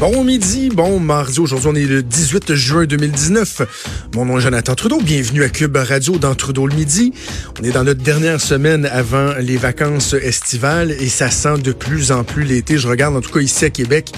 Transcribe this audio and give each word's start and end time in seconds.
Bon 0.00 0.24
midi, 0.24 0.70
bon 0.70 0.98
mardi. 0.98 1.38
Aujourd'hui, 1.38 1.68
on 1.70 1.74
est 1.76 1.86
le 1.86 2.02
18 2.02 2.54
juin 2.54 2.84
2019. 2.84 3.62
Mon 4.16 4.24
nom 4.24 4.38
est 4.38 4.40
Jonathan 4.40 4.74
Trudeau. 4.74 5.00
Bienvenue 5.00 5.44
à 5.44 5.48
Cube 5.48 5.76
Radio 5.76 6.18
dans 6.18 6.34
Trudeau 6.34 6.66
le 6.66 6.74
midi. 6.74 7.12
On 7.60 7.64
est 7.64 7.70
dans 7.70 7.84
notre 7.84 8.02
dernière 8.02 8.40
semaine 8.40 8.86
avant 8.86 9.34
les 9.38 9.56
vacances 9.56 10.12
estivales 10.14 10.90
et 10.90 11.08
ça 11.08 11.30
sent 11.30 11.58
de 11.58 11.70
plus 11.70 12.10
en 12.10 12.24
plus 12.24 12.42
l'été. 12.42 12.76
Je 12.76 12.88
regarde 12.88 13.14
en 13.14 13.20
tout 13.20 13.30
cas 13.30 13.40
ici 13.40 13.64
à 13.66 13.70
Québec. 13.70 14.10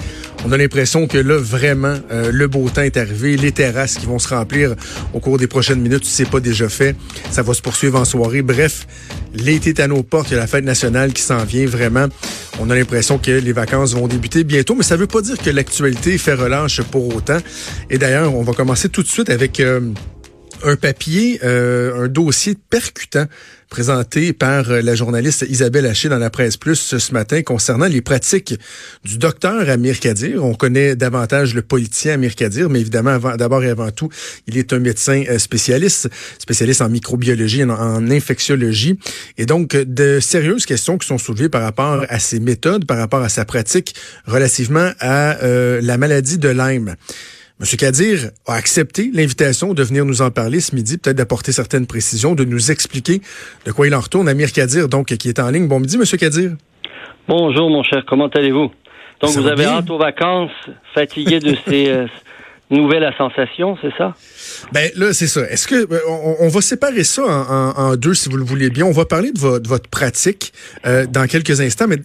On 0.47 0.53
a 0.53 0.57
l'impression 0.57 1.07
que 1.07 1.19
là, 1.19 1.39
vraiment, 1.39 1.97
euh, 2.11 2.31
le 2.33 2.47
beau 2.47 2.69
temps 2.71 2.83
est 2.83 2.97
arrivé. 2.97 3.37
Les 3.37 3.53
terrasses 3.53 3.97
qui 3.97 4.07
vont 4.07 4.19
se 4.19 4.29
remplir 4.29 4.77
au 5.13 5.21
cours 5.21 5.39
des 5.39 5.47
prochaines 5.47 5.81
minutes, 5.81 6.05
si 6.05 6.13
c'est 6.13 6.31
pas 6.31 6.41
déjà 6.41 6.69
fait, 6.69 6.97
ça 7.31 7.43
va 7.43 7.53
se 7.53 7.61
poursuivre 7.61 7.99
en 7.99 8.05
soirée. 8.05 8.43
Bref, 8.43 8.87
l'été 9.35 9.71
est 9.71 9.81
à 9.81 9.89
nos 9.89 10.03
portes. 10.03 10.31
Il 10.31 10.35
y 10.35 10.37
a 10.37 10.41
la 10.41 10.47
fête 10.47 10.65
nationale 10.65 11.13
qui 11.13 11.23
s'en 11.23 11.45
vient 11.45 11.67
vraiment. 11.67 12.07
On 12.59 12.71
a 12.71 12.75
l'impression 12.75 13.19
que 13.19 13.31
les 13.31 13.53
vacances 13.53 13.95
vont 13.95 14.09
débuter 14.09 14.45
bientôt, 14.45 14.75
mais 14.75 14.83
ça 14.83 14.97
veut 14.97 15.07
pas 15.07 15.21
dire 15.21 15.37
que 15.39 15.51
l'actualité 15.51 16.17
fait 16.19 16.35
relâche 16.35 16.81
pour 16.83 17.15
autant. 17.15 17.39
Et 17.91 17.99
d'ailleurs, 17.99 18.35
on 18.35 18.43
va 18.43 18.53
commencer 18.53 18.89
tout 18.89 19.03
de 19.03 19.09
suite 19.09 19.31
avec... 19.31 19.61
Euh, 19.61 19.81
un 20.65 20.77
papier, 20.77 21.41
euh, 21.45 22.05
un 22.05 22.09
dossier 22.09 22.57
percutant 22.71 23.27
présenté 23.69 24.33
par 24.33 24.71
euh, 24.71 24.81
la 24.81 24.95
journaliste 24.95 25.45
Isabelle 25.49 25.87
Haché 25.87 26.09
dans 26.09 26.19
la 26.19 26.31
presse 26.31 26.57
plus 26.57 26.97
ce 26.97 27.13
matin 27.13 27.43
concernant 27.43 27.87
les 27.87 28.01
pratiques 28.01 28.55
du 29.05 29.19
docteur 29.19 29.69
Amir 29.69 30.01
Kadir. 30.01 30.45
On 30.45 30.55
connaît 30.55 30.97
davantage 30.97 31.55
le 31.55 31.63
politicien 31.63 32.15
Amir 32.15 32.35
Kadir, 32.35 32.71
mais 32.71 32.81
évidemment, 32.81 33.19
d'abord 33.37 33.65
et 33.65 33.71
avant 33.71 33.91
tout, 33.91 34.09
il 34.47 34.57
est 34.59 34.73
un 34.73 34.79
médecin 34.79 35.25
euh, 35.29 35.39
spécialiste, 35.39 36.09
spécialiste 36.39 36.83
en 36.83 36.89
microbiologie, 36.89 37.65
en, 37.65 37.71
en 37.71 38.11
infectiologie. 38.11 38.99
Et 39.39 39.47
donc, 39.47 39.77
de 39.77 40.21
sérieuses 40.21 40.67
questions 40.67 40.99
qui 40.99 41.07
sont 41.07 41.19
soulevées 41.19 41.49
par 41.49 41.63
rapport 41.63 42.05
à 42.09 42.19
ses 42.19 42.41
méthodes, 42.41 42.87
par 42.87 42.99
rapport 42.99 43.23
à 43.23 43.29
sa 43.29 43.45
pratique 43.45 43.95
relativement 44.27 44.91
à 45.01 45.37
la 45.43 45.99
maladie 45.99 46.39
de 46.39 46.49
Lyme. 46.49 46.97
M. 47.59 47.67
Kadir 47.79 48.31
a 48.47 48.55
accepté 48.55 49.11
l'invitation 49.15 49.73
de 49.73 49.83
venir 49.83 50.05
nous 50.05 50.21
en 50.21 50.31
parler 50.31 50.61
ce 50.61 50.75
midi, 50.75 50.99
peut-être 50.99 51.17
d'apporter 51.17 51.53
certaines 51.53 51.87
précisions, 51.87 52.35
de 52.35 52.45
nous 52.45 52.71
expliquer 52.71 53.23
de 53.65 53.73
quoi 53.73 53.87
il 53.87 53.95
en 53.95 54.01
retourne. 54.01 54.29
Amir 54.29 54.53
Kadir, 54.53 54.89
donc, 54.89 55.07
qui 55.07 55.29
est 55.29 55.39
en 55.39 55.51
ligne. 55.51 55.67
Bon 55.67 55.81
midi, 55.81 55.97
M. 55.97 56.05
Kadir. 56.19 56.53
Bonjour, 57.27 57.71
mon 57.71 57.83
cher. 57.83 58.05
Comment 58.07 58.29
allez-vous? 58.29 58.71
Donc, 59.23 59.31
vous 59.31 59.47
avez 59.47 59.65
hâte 59.65 59.89
aux 59.89 59.97
vacances, 59.97 60.51
fatigué 60.95 61.41
de 61.41 61.57
ces 61.67 61.89
euh, 61.89 62.07
nouvelles 62.69 63.05
à 63.05 63.17
sensation, 63.17 63.79
c'est 63.81 63.97
ça? 63.97 64.15
Ben 64.73 64.91
là, 64.95 65.15
c'est 65.15 65.27
ça. 65.27 65.41
Est-ce 65.49 65.67
que 65.67 65.91
euh, 65.91 65.99
on, 66.41 66.49
va 66.49 66.61
séparer 66.61 67.05
ça 67.05 67.23
en, 67.25 67.97
deux, 67.97 68.13
si 68.13 68.29
vous 68.29 68.37
le 68.37 68.45
voulez 68.45 68.69
bien? 68.69 68.85
On 68.85 68.93
va 68.93 69.07
parler 69.07 69.33
de, 69.33 69.39
votre, 69.41 69.89
pratique 69.89 70.53
euh, 70.85 71.07
dans 71.07 71.27
quelques 71.27 71.63
instants, 71.63 71.87
mais 71.89 71.97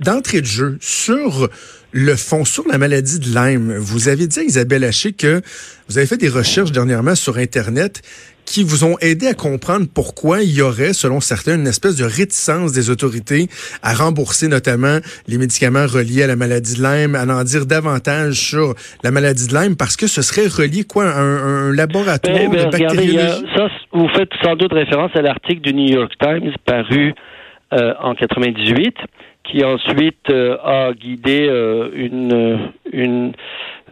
d'entrée 0.00 0.40
de 0.40 0.46
jeu 0.46 0.78
sur 0.80 1.48
le 1.92 2.16
fond, 2.16 2.44
sur 2.44 2.66
la 2.68 2.78
maladie 2.78 3.18
de 3.18 3.34
Lyme, 3.34 3.74
vous 3.78 4.08
avez 4.08 4.26
dit 4.26 4.40
à 4.40 4.42
Isabelle 4.42 4.84
Haché 4.84 5.12
que 5.12 5.40
vous 5.88 5.98
avez 5.98 6.06
fait 6.06 6.16
des 6.16 6.28
recherches 6.28 6.72
dernièrement 6.72 7.14
sur 7.14 7.38
Internet 7.38 8.02
qui 8.48 8.64
vous 8.64 8.84
ont 8.84 8.96
aidé 9.00 9.26
à 9.26 9.34
comprendre 9.34 9.86
pourquoi 9.94 10.42
il 10.42 10.56
y 10.56 10.62
aurait, 10.62 10.94
selon 10.94 11.20
certains, 11.20 11.56
une 11.56 11.66
espèce 11.66 11.96
de 11.96 12.04
réticence 12.04 12.72
des 12.72 12.88
autorités 12.88 13.48
à 13.82 13.92
rembourser 13.92 14.48
notamment 14.48 14.98
les 15.26 15.36
médicaments 15.36 15.86
reliés 15.86 16.22
à 16.22 16.26
la 16.26 16.36
maladie 16.36 16.78
de 16.78 16.82
Lyme, 16.82 17.14
à 17.14 17.24
en 17.24 17.44
dire 17.44 17.66
davantage 17.66 18.34
sur 18.34 18.74
la 19.04 19.10
maladie 19.10 19.48
de 19.48 19.54
Lyme, 19.54 19.76
parce 19.76 19.96
que 19.96 20.06
ce 20.06 20.22
serait 20.22 20.46
relié 20.46 20.84
quoi, 20.84 21.04
un, 21.04 21.68
un 21.68 21.74
laboratoire 21.74 22.38
ben, 22.38 22.50
ben, 22.50 22.64
de 22.64 22.70
bactériologie? 22.70 23.44
ça, 23.54 23.68
vous 23.92 24.08
faites 24.16 24.30
sans 24.42 24.56
doute 24.56 24.72
référence 24.72 25.10
à 25.14 25.20
l'article 25.20 25.60
du 25.60 25.74
New 25.74 25.92
York 25.92 26.12
Times 26.18 26.52
paru 26.64 27.14
euh, 27.74 27.92
en 28.00 28.14
98 28.14 28.94
qui 29.50 29.64
ensuite 29.64 30.30
euh, 30.30 30.56
a 30.62 30.92
guidé 30.92 31.46
euh, 31.48 31.90
une, 31.94 32.70
une 32.92 33.32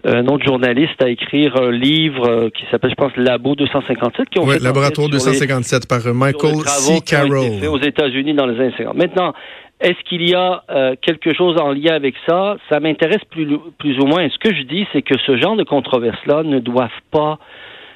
un 0.05 0.27
autre 0.28 0.44
journaliste 0.44 1.03
à 1.03 1.09
écrire 1.09 1.56
un 1.61 1.72
livre 1.72 2.49
qui 2.50 2.62
s'appelle, 2.71 2.91
je 2.91 2.94
pense, 2.94 3.17
Labo 3.17 3.56
257. 3.56 4.28
Qui 4.28 4.39
ont 4.39 4.45
oui, 4.45 4.55
Laboratoire 4.62 5.09
257 5.09 5.89
par 5.89 5.99
Michael 6.15 6.59
C. 6.65 7.00
Carroll. 7.05 7.66
aux 7.69 7.81
États-Unis 7.81 8.34
dans 8.34 8.47
les 8.47 8.61
années 8.61 8.75
50. 8.77 8.95
Maintenant, 8.95 9.33
est-ce 9.81 9.99
qu'il 10.09 10.28
y 10.28 10.34
a 10.34 10.62
quelque 11.03 11.34
chose 11.34 11.56
en 11.61 11.72
lien 11.72 11.95
avec 11.95 12.15
ça? 12.28 12.56
Ça 12.71 12.78
m'intéresse 12.78 13.25
plus, 13.31 13.49
plus 13.78 13.99
ou 13.99 14.06
moins. 14.06 14.28
Ce 14.28 14.39
que 14.39 14.55
je 14.55 14.62
dis, 14.62 14.87
c'est 14.93 15.03
que 15.03 15.19
ce 15.27 15.39
genre 15.39 15.56
de 15.56 15.65
controverses-là 15.65 16.45
ne 16.45 16.61
doivent 16.61 16.91
pas 17.11 17.41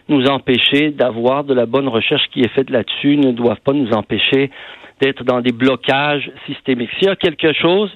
nous 0.08 0.26
empêcher 0.26 0.90
d'avoir 0.90 1.44
de 1.44 1.54
la 1.54 1.66
bonne 1.66 1.88
recherche 1.88 2.24
qui 2.32 2.40
est 2.40 2.52
faite 2.52 2.70
là-dessus, 2.70 3.16
ne 3.16 3.30
doivent 3.30 3.60
pas 3.64 3.72
nous 3.72 3.92
empêcher 3.92 4.50
d'être 5.00 5.24
dans 5.24 5.40
des 5.40 5.52
blocages 5.52 6.30
systémiques. 6.46 6.90
S'il 6.98 7.08
y 7.08 7.10
a 7.10 7.16
quelque 7.16 7.52
chose, 7.52 7.90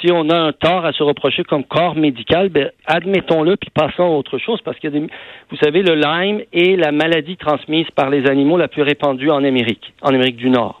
si 0.00 0.10
on 0.12 0.28
a 0.30 0.36
un 0.36 0.52
tort 0.52 0.84
à 0.84 0.92
se 0.92 1.02
reprocher 1.02 1.44
comme 1.44 1.64
corps 1.64 1.96
médical, 1.96 2.48
ben, 2.48 2.70
admettons-le 2.86 3.56
puis 3.56 3.70
passons 3.70 4.04
à 4.04 4.08
autre 4.08 4.38
chose 4.38 4.60
parce 4.64 4.78
que 4.78 4.88
vous 4.88 5.56
savez 5.62 5.82
le 5.82 5.94
Lyme 5.94 6.42
est 6.52 6.76
la 6.76 6.92
maladie 6.92 7.36
transmise 7.36 7.86
par 7.94 8.10
les 8.10 8.28
animaux 8.28 8.56
la 8.56 8.68
plus 8.68 8.82
répandue 8.82 9.30
en 9.30 9.44
Amérique, 9.44 9.92
en 10.02 10.08
Amérique 10.08 10.36
du 10.36 10.50
Nord. 10.50 10.80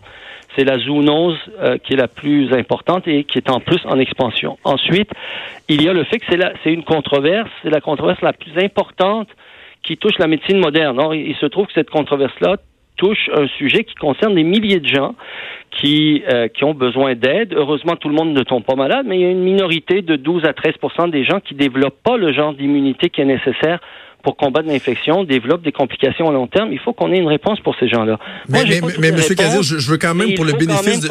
C'est 0.56 0.64
la 0.64 0.78
zoonose 0.78 1.38
euh, 1.60 1.78
qui 1.78 1.94
est 1.94 1.96
la 1.96 2.06
plus 2.06 2.52
importante 2.52 3.08
et 3.08 3.24
qui 3.24 3.38
est 3.38 3.50
en 3.50 3.60
plus 3.60 3.80
en 3.86 3.98
expansion. 3.98 4.56
Ensuite, 4.62 5.10
il 5.68 5.82
y 5.82 5.88
a 5.88 5.92
le 5.92 6.04
fait 6.04 6.18
que 6.18 6.26
c'est 6.62 6.72
une 6.72 6.84
controverse, 6.84 7.50
c'est 7.62 7.70
la 7.70 7.80
controverse 7.80 8.20
la 8.22 8.32
plus 8.32 8.52
importante 8.62 9.28
qui 9.82 9.96
touche 9.96 10.16
la 10.18 10.28
médecine 10.28 10.58
moderne. 10.58 10.98
il 11.12 11.34
se 11.36 11.46
trouve 11.46 11.66
que 11.66 11.72
cette 11.72 11.90
controverse-là 11.90 12.56
touche 12.96 13.28
un 13.34 13.48
sujet 13.58 13.84
qui 13.84 13.94
concerne 13.96 14.34
des 14.34 14.44
milliers 14.44 14.80
de 14.80 14.88
gens 14.88 15.14
qui, 15.84 16.22
euh, 16.32 16.48
qui 16.48 16.64
ont 16.64 16.74
besoin 16.74 17.14
d'aide. 17.14 17.52
Heureusement, 17.54 17.96
tout 17.96 18.08
le 18.08 18.14
monde 18.14 18.32
ne 18.32 18.42
tombe 18.42 18.64
pas 18.64 18.74
malade, 18.74 19.04
mais 19.06 19.18
il 19.18 19.22
y 19.22 19.26
a 19.26 19.30
une 19.30 19.42
minorité 19.42 20.00
de 20.00 20.16
12 20.16 20.44
à 20.44 20.52
13% 20.52 21.10
des 21.10 21.24
gens 21.24 21.40
qui 21.40 21.54
développent 21.54 22.02
pas 22.02 22.16
le 22.16 22.32
genre 22.32 22.54
d'immunité 22.54 23.10
qui 23.10 23.20
est 23.20 23.26
nécessaire 23.26 23.80
pour 24.24 24.36
combattre 24.36 24.66
l'infection 24.66 25.22
développe 25.22 25.62
des 25.62 25.70
complications 25.70 26.28
à 26.28 26.32
long 26.32 26.46
terme. 26.46 26.72
Il 26.72 26.80
faut 26.80 26.92
qu'on 26.92 27.12
ait 27.12 27.18
une 27.18 27.28
réponse 27.28 27.60
pour 27.60 27.76
ces 27.78 27.88
gens-là. 27.88 28.18
Mais, 28.48 28.64
mais, 28.64 28.80
mais, 28.98 29.08
M. 29.08 29.34
Cazir, 29.36 29.62
je, 29.62 29.90
veux 29.90 29.98
quand 29.98 30.14
même, 30.14 30.34
pour 30.34 30.46
le 30.46 30.54
bénéfice 30.54 31.00
de... 31.00 31.08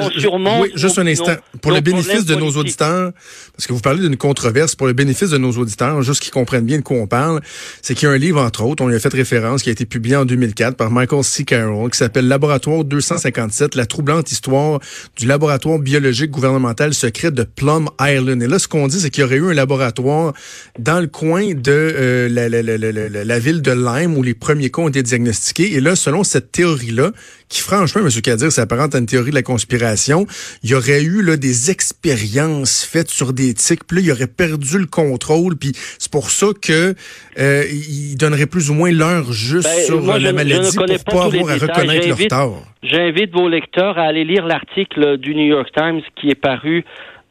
Oui, 0.61 0.71
juste 0.75 0.97
un 0.99 1.07
instant. 1.07 1.33
pour 1.61 1.71
le 1.71 1.79
bénéfice 1.79 2.25
de 2.25 2.35
nos 2.35 2.49
auditeurs, 2.51 3.11
parce 3.55 3.67
que 3.67 3.73
vous 3.73 3.79
parlez 3.79 4.01
d'une 4.01 4.17
controverse, 4.17 4.75
pour 4.75 4.87
le 4.87 4.93
bénéfice 4.93 5.29
de 5.29 5.37
nos 5.37 5.51
auditeurs, 5.51 6.01
juste 6.01 6.21
qu'ils 6.21 6.31
comprennent 6.31 6.65
bien 6.65 6.79
de 6.79 6.83
quoi 6.83 6.97
on 6.97 7.07
parle, 7.07 7.41
c'est 7.81 7.93
qu'il 7.93 8.07
y 8.07 8.11
a 8.11 8.13
un 8.13 8.17
livre, 8.17 8.41
entre 8.41 8.63
autres, 8.63 8.83
on 8.83 8.87
lui 8.87 8.95
a 8.95 8.99
fait 8.99 9.13
référence, 9.13 9.61
qui 9.61 9.69
a 9.69 9.71
été 9.71 9.85
publié 9.85 10.15
en 10.15 10.25
2004 10.25 10.75
par 10.75 10.89
Michael 10.89 11.23
C. 11.23 11.45
Carroll, 11.45 11.91
qui 11.91 11.97
s'appelle 11.97 12.27
Laboratoire 12.27 12.83
257, 12.83 13.75
la 13.75 13.85
troublante 13.85 14.31
histoire 14.31 14.79
du 15.17 15.27
laboratoire 15.27 15.77
biologique 15.77 16.31
gouvernemental 16.31 16.93
secret 16.93 17.31
de 17.31 17.43
Plum 17.43 17.89
Island. 18.01 18.41
Et 18.41 18.47
là, 18.47 18.57
ce 18.57 18.67
qu'on 18.67 18.87
dit, 18.87 18.99
c'est 18.99 19.11
qu'il 19.11 19.21
y 19.21 19.25
aurait 19.25 19.37
eu 19.37 19.51
un 19.51 19.53
laboratoire 19.53 20.33
dans 20.79 20.99
le 20.99 21.07
coin 21.07 21.53
de 21.53 21.71
euh, 21.71 22.29
la, 22.29 22.49
la, 22.49 22.61
la, 22.63 22.77
la 22.77 23.02
la 23.09 23.39
ville 23.39 23.61
de 23.61 23.71
Lyme 23.71 24.17
où 24.17 24.23
les 24.23 24.33
premiers 24.33 24.69
cas 24.69 24.81
ont 24.81 24.89
été 24.89 25.03
diagnostiqués. 25.03 25.73
Et 25.73 25.81
là, 25.81 25.95
selon 25.95 26.23
cette 26.23 26.51
théorie-là, 26.51 27.11
qui 27.49 27.61
franchement, 27.61 28.01
M. 28.01 28.09
Kadir, 28.21 28.51
s'apparente 28.51 28.95
à 28.95 28.97
une 28.97 29.05
théorie 29.05 29.29
de 29.29 29.35
la 29.35 29.43
conspiration, 29.43 30.25
il 30.63 30.71
y 30.71 30.73
aurait 30.75 31.03
eu 31.03 31.21
là, 31.21 31.37
des 31.37 31.69
expériences 31.71 32.83
faites 32.83 33.09
sur 33.09 33.33
des 33.33 33.53
tiques, 33.53 33.85
puis 33.87 33.97
là, 33.97 34.03
il 34.03 34.11
aurait 34.11 34.27
perdu 34.27 34.79
le 34.79 34.87
contrôle, 34.87 35.55
puis 35.55 35.71
c'est 35.99 36.11
pour 36.11 36.31
ça 36.31 36.47
que 36.59 36.95
euh, 37.39 37.63
il 37.71 38.15
donnerait 38.17 38.47
plus 38.47 38.69
ou 38.69 38.73
moins 38.73 38.91
l'heure 38.91 39.31
juste 39.31 39.67
ben, 39.67 39.85
sur 39.85 40.01
la 40.19 40.33
maladie 40.33 40.75
pour 40.75 40.85
pas 40.85 41.25
avoir 41.25 41.49
à 41.49 41.57
reconnaître 41.57 42.07
leur 42.07 42.27
tort. 42.27 42.63
J'invite 42.83 43.31
vos 43.31 43.47
lecteurs 43.47 43.97
à 43.97 44.03
aller 44.03 44.25
lire 44.25 44.45
l'article 44.45 45.17
du 45.17 45.35
New 45.35 45.45
York 45.45 45.69
Times 45.73 46.01
qui 46.15 46.29
est 46.29 46.35
paru 46.35 46.83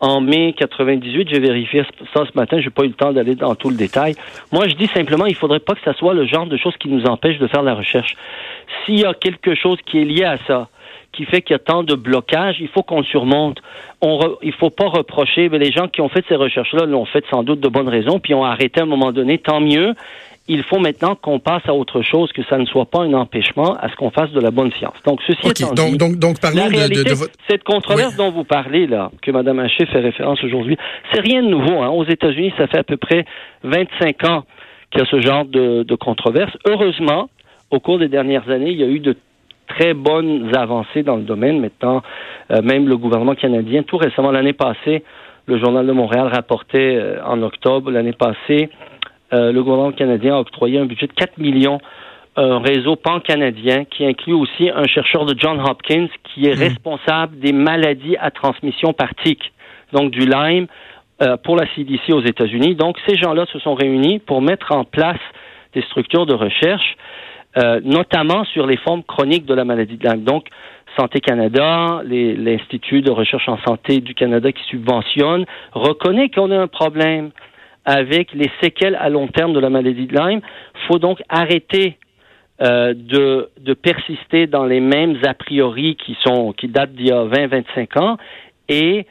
en 0.03 0.21
mai 0.21 0.53
98. 0.59 1.29
J'ai 1.31 1.39
vérifié 1.39 1.85
ça 2.13 2.25
ce 2.31 2.37
matin. 2.37 2.61
J'ai 2.61 2.71
pas 2.71 2.83
eu 2.83 2.89
le 2.89 2.93
temps 2.93 3.13
d'aller 3.13 3.37
dans 3.37 3.55
tout 3.55 3.71
le 3.71 3.77
détail. 3.77 4.15
Moi, 4.51 4.69
je 4.69 4.75
dis 4.75 4.89
simplement, 4.89 5.25
il 5.25 5.35
faudrait 5.35 5.61
pas 5.61 5.75
que 5.75 5.83
ça 5.83 5.95
soit 5.95 6.13
le 6.13 6.27
genre 6.27 6.47
de 6.47 6.59
choses 6.59 6.77
qui 6.77 6.89
nous 6.89 7.05
empêche 7.07 7.39
de 7.39 7.47
faire 7.47 7.63
la 7.63 7.75
recherche. 7.75 8.17
S'il 8.85 9.01
y 9.01 9.05
a 9.05 9.15
quelque 9.15 9.55
chose 9.55 9.79
qui 9.87 10.03
est 10.03 10.05
lié 10.05 10.25
à 10.25 10.37
ça, 10.47 10.69
qui 11.13 11.25
fait 11.25 11.43
qu'il 11.43 11.55
y 11.55 11.57
a 11.57 11.61
tant 11.61 11.83
de 11.85 11.95
blocages, 11.95 12.57
il 12.61 12.69
faut 12.69 12.83
qu'on 12.83 13.03
surmonte. 13.03 13.63
On 14.01 14.19
re, 14.19 14.39
il 14.43 14.53
faut 14.53 14.71
pas 14.71 14.89
reprocher, 14.89 15.49
mais 15.49 15.59
les 15.59 15.71
gens 15.71 15.87
qui 15.87 16.01
ont 16.01 16.09
fait 16.09 16.25
ces 16.27 16.37
recherches-là 16.37 16.87
l'ont 16.87 17.05
fait 17.05 17.25
sans 17.31 17.43
doute 17.43 17.61
de 17.61 17.69
bonnes 17.69 17.89
raisons, 17.89 18.19
puis 18.19 18.35
ont 18.35 18.45
arrêté 18.45 18.81
à 18.81 18.83
un 18.85 18.87
moment 18.87 19.13
donné, 19.13 19.39
tant 19.39 19.61
mieux 19.61 19.95
il 20.49 20.63
faut 20.65 20.79
maintenant 20.79 21.15
qu'on 21.15 21.39
passe 21.39 21.63
à 21.67 21.75
autre 21.75 22.03
chose, 22.03 22.33
que 22.33 22.43
ça 22.45 22.59
ne 22.59 22.67
soit 22.67 22.87
pas 22.87 23.01
un 23.01 23.13
empêchement 23.13 23.77
à 23.77 23.89
ce 23.89 23.97
qu'on 23.97 24.11
fasse 24.11 24.31
de 24.33 24.41
la 24.41 24.51
bonne 24.51 24.73
science. 24.73 24.95
Donc, 25.07 25.21
ceci 25.27 25.49
étant 25.49 25.73
donc, 25.73 25.93
dit, 25.93 25.99
donc, 25.99 26.17
donc, 26.17 26.41
parlons 26.41 26.67
de, 26.67 27.05
de, 27.05 27.15
cette 27.49 27.63
controverse 27.63 28.17
dont 28.17 28.31
vous 28.31 28.45
parlez, 28.45 28.87
là, 28.87 29.11
que 29.23 29.31
Mme 29.31 29.61
Haché 29.61 29.87
fait 29.87 30.01
référence 30.01 30.43
aujourd'hui, 30.43 30.77
c'est 31.13 31.21
rien 31.21 31.43
de 31.43 31.49
nouveau. 31.49 31.81
Hein. 31.81 31.89
Aux 31.89 32.05
États-Unis, 32.05 32.53
ça 32.59 32.67
fait 32.67 32.79
à 32.79 32.85
peu 32.85 32.97
près 32.97 33.25
25 33.63 34.25
ans 34.25 34.45
qu'il 34.91 35.01
y 35.01 35.05
a 35.05 35.07
ce 35.07 35.21
genre 35.21 35.45
de, 35.45 35.85
de 35.85 35.95
controverse. 35.95 36.53
Heureusement, 36.67 37.31
au 37.71 37.79
cours 37.79 37.99
des 37.99 38.09
dernières 38.09 38.49
années, 38.51 38.71
il 38.71 38.81
y 38.81 38.85
a 38.85 38.89
eu 38.89 39.01
de 39.01 39.17
très 39.69 39.95
bonnes 39.95 40.55
avancées 40.55 41.03
dans 41.03 41.17
le 41.17 41.23
domaine. 41.23 41.61
Maintenant, 41.61 42.03
euh, 42.51 42.63
même 42.63 42.89
le 42.89 42.97
gouvernement 42.97 43.35
canadien, 43.35 43.83
tout 43.83 43.97
récemment, 43.97 44.31
l'année 44.31 44.53
passée, 44.53 45.03
le 45.47 45.59
Journal 45.59 45.87
de 45.87 45.93
Montréal 45.93 46.29
rapportait 46.33 46.97
euh, 46.97 47.25
en 47.25 47.43
octobre, 47.43 47.91
l'année 47.91 48.13
passée, 48.13 48.69
le 49.33 49.61
gouvernement 49.63 49.93
canadien 49.93 50.37
a 50.37 50.41
octroyé 50.41 50.79
un 50.79 50.85
budget 50.85 51.07
de 51.07 51.13
4 51.13 51.39
millions 51.39 51.81
un 52.37 52.61
réseau 52.61 52.97
pan-canadien 52.97 53.85
qui 53.85 54.07
inclut 54.07 54.33
aussi 54.33 54.71
un 54.71 54.87
chercheur 54.87 55.27
de 55.27 55.35
John 55.39 55.61
Hopkins 55.61 56.09
qui 56.25 56.47
est 56.47 56.55
mmh. 56.55 56.59
responsable 56.59 57.39
des 57.39 57.53
maladies 57.53 58.17
à 58.19 58.31
transmission 58.31 58.93
par 58.93 59.15
tic, 59.23 59.53
donc 59.93 60.11
du 60.11 60.27
Lyme, 60.27 60.67
euh, 61.23 61.37
pour 61.37 61.57
la 61.57 61.67
CDC 61.75 62.13
aux 62.13 62.23
États-Unis. 62.23 62.75
Donc, 62.75 62.97
ces 63.07 63.17
gens-là 63.17 63.45
se 63.53 63.59
sont 63.59 63.75
réunis 63.75 64.19
pour 64.19 64.41
mettre 64.41 64.73
en 64.73 64.85
place 64.85 65.21
des 65.75 65.83
structures 65.83 66.25
de 66.25 66.35
recherche, 66.35 66.97
euh, 67.59 67.81
notamment 67.85 68.45
sur 68.47 68.67
les 68.67 68.79
formes 68.79 69.03
chroniques 69.03 69.45
de 69.45 69.55
la 69.55 69.65
maladie 69.65 69.99
de 69.99 70.09
Lyme. 70.09 70.25
Donc, 70.25 70.47
Santé 70.99 71.21
Canada, 71.21 72.03
l'Institut 72.05 73.03
de 73.03 73.11
recherche 73.11 73.49
en 73.49 73.59
santé 73.59 74.01
du 74.01 74.15
Canada 74.15 74.53
qui 74.53 74.63
subventionne, 74.65 75.45
reconnaît 75.73 76.29
qu'on 76.29 76.51
a 76.51 76.59
un 76.59 76.67
problème 76.67 77.31
avec 77.85 78.33
les 78.33 78.51
séquelles 78.61 78.97
à 78.97 79.09
long 79.09 79.29
terme 79.29 79.53
de 79.53 79.61
la 79.61 79.71
maladie 79.71 80.07
de 80.07 80.17
Lyme. 80.17 80.41
Faut 80.87 80.99
donc 80.99 81.23
arrêter 81.29 81.99
euh, 82.61 82.95
de, 82.95 83.49
de 83.61 83.75
persister 83.75 84.47
dans 84.47 84.65
les 84.65 84.81
mêmes 84.81 85.19
a 85.27 85.35
priori 85.35 85.97
qui 85.97 86.17
sont 86.25 86.53
qui 86.53 86.69
datent 86.69 86.93
d'il 86.93 87.09
y 87.09 87.13
a 87.13 87.25
20-25 87.25 87.99
ans 87.99 88.17
et 88.69 89.07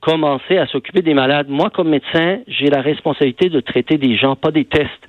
commencer 0.00 0.58
à 0.58 0.66
s'occuper 0.66 1.02
des 1.02 1.14
malades. 1.14 1.48
Moi, 1.48 1.70
comme 1.70 1.88
médecin, 1.88 2.38
j'ai 2.46 2.68
la 2.68 2.82
responsabilité 2.82 3.48
de 3.48 3.60
traiter 3.60 3.96
des 3.96 4.16
gens, 4.16 4.36
pas 4.36 4.50
des 4.50 4.64
tests, 4.64 5.08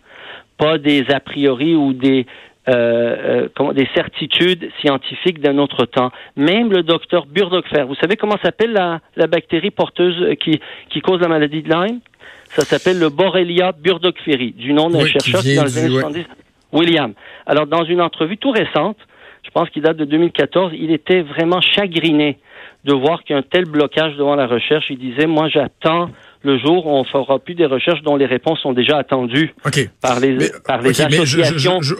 pas 0.58 0.78
des 0.78 1.06
a 1.12 1.20
priori 1.20 1.76
ou 1.76 1.94
des 1.94 2.26
euh, 2.70 3.48
euh 3.60 3.74
des 3.74 3.88
certitudes 3.94 4.70
scientifiques 4.80 5.40
d'un 5.40 5.58
autre 5.58 5.86
temps. 5.86 6.12
Même 6.36 6.72
le 6.72 6.84
docteur 6.84 7.26
Burdockfer, 7.26 7.84
vous 7.84 7.96
savez 7.96 8.16
comment 8.16 8.38
s'appelle 8.44 8.74
la, 8.74 9.00
la 9.16 9.28
bactérie 9.28 9.72
porteuse 9.72 10.36
qui, 10.40 10.60
qui 10.90 11.02
cause 11.02 11.20
la 11.22 11.28
maladie 11.28 11.62
de 11.62 11.70
Lyme? 11.70 12.00
Ça 12.48 12.64
s'appelle 12.64 13.00
le 13.00 13.10
Borrelia 13.10 13.74
burgdorferi, 13.74 14.52
du 14.52 14.72
nom 14.72 14.90
d'un 14.90 15.06
chercheur 15.06 15.42
qui, 15.42 15.56
dans 15.56 15.64
les 15.64 15.78
années 15.78 15.90
70, 15.90 16.26
William. 16.72 17.14
Alors, 17.46 17.68
dans 17.68 17.84
une 17.84 18.02
entrevue 18.02 18.38
tout 18.38 18.52
récente, 18.52 18.98
je 19.44 19.50
pense 19.52 19.70
qu'il 19.70 19.82
date 19.82 19.98
de 19.98 20.06
2014, 20.06 20.72
il 20.74 20.92
était 20.92 21.22
vraiment 21.22 21.62
chagriné 21.62 22.38
de 22.86 22.94
voir 22.94 23.24
qu'il 23.24 23.36
y 23.36 23.38
a 23.38 23.40
un 23.40 23.44
tel 23.44 23.66
blocage 23.66 24.16
devant 24.16 24.36
la 24.36 24.48
recherche. 24.48 24.86
Il 24.90 25.00
disait, 25.00 25.28
moi, 25.28 25.50
j'attends 25.50 26.10
le 26.46 26.60
jour 26.60 26.86
où 26.86 26.92
on 26.92 27.04
fera 27.04 27.40
plus 27.40 27.56
des 27.56 27.66
recherches 27.66 28.02
dont 28.04 28.16
les 28.16 28.26
réponses 28.26 28.60
sont 28.62 28.74
déjà 28.74 28.98
attendues 28.98 29.54
par 30.02 30.20
les, 30.20 30.38
par 30.66 30.82
les 30.82 31.02
associations. 31.02 31.82
Je, 31.82 31.96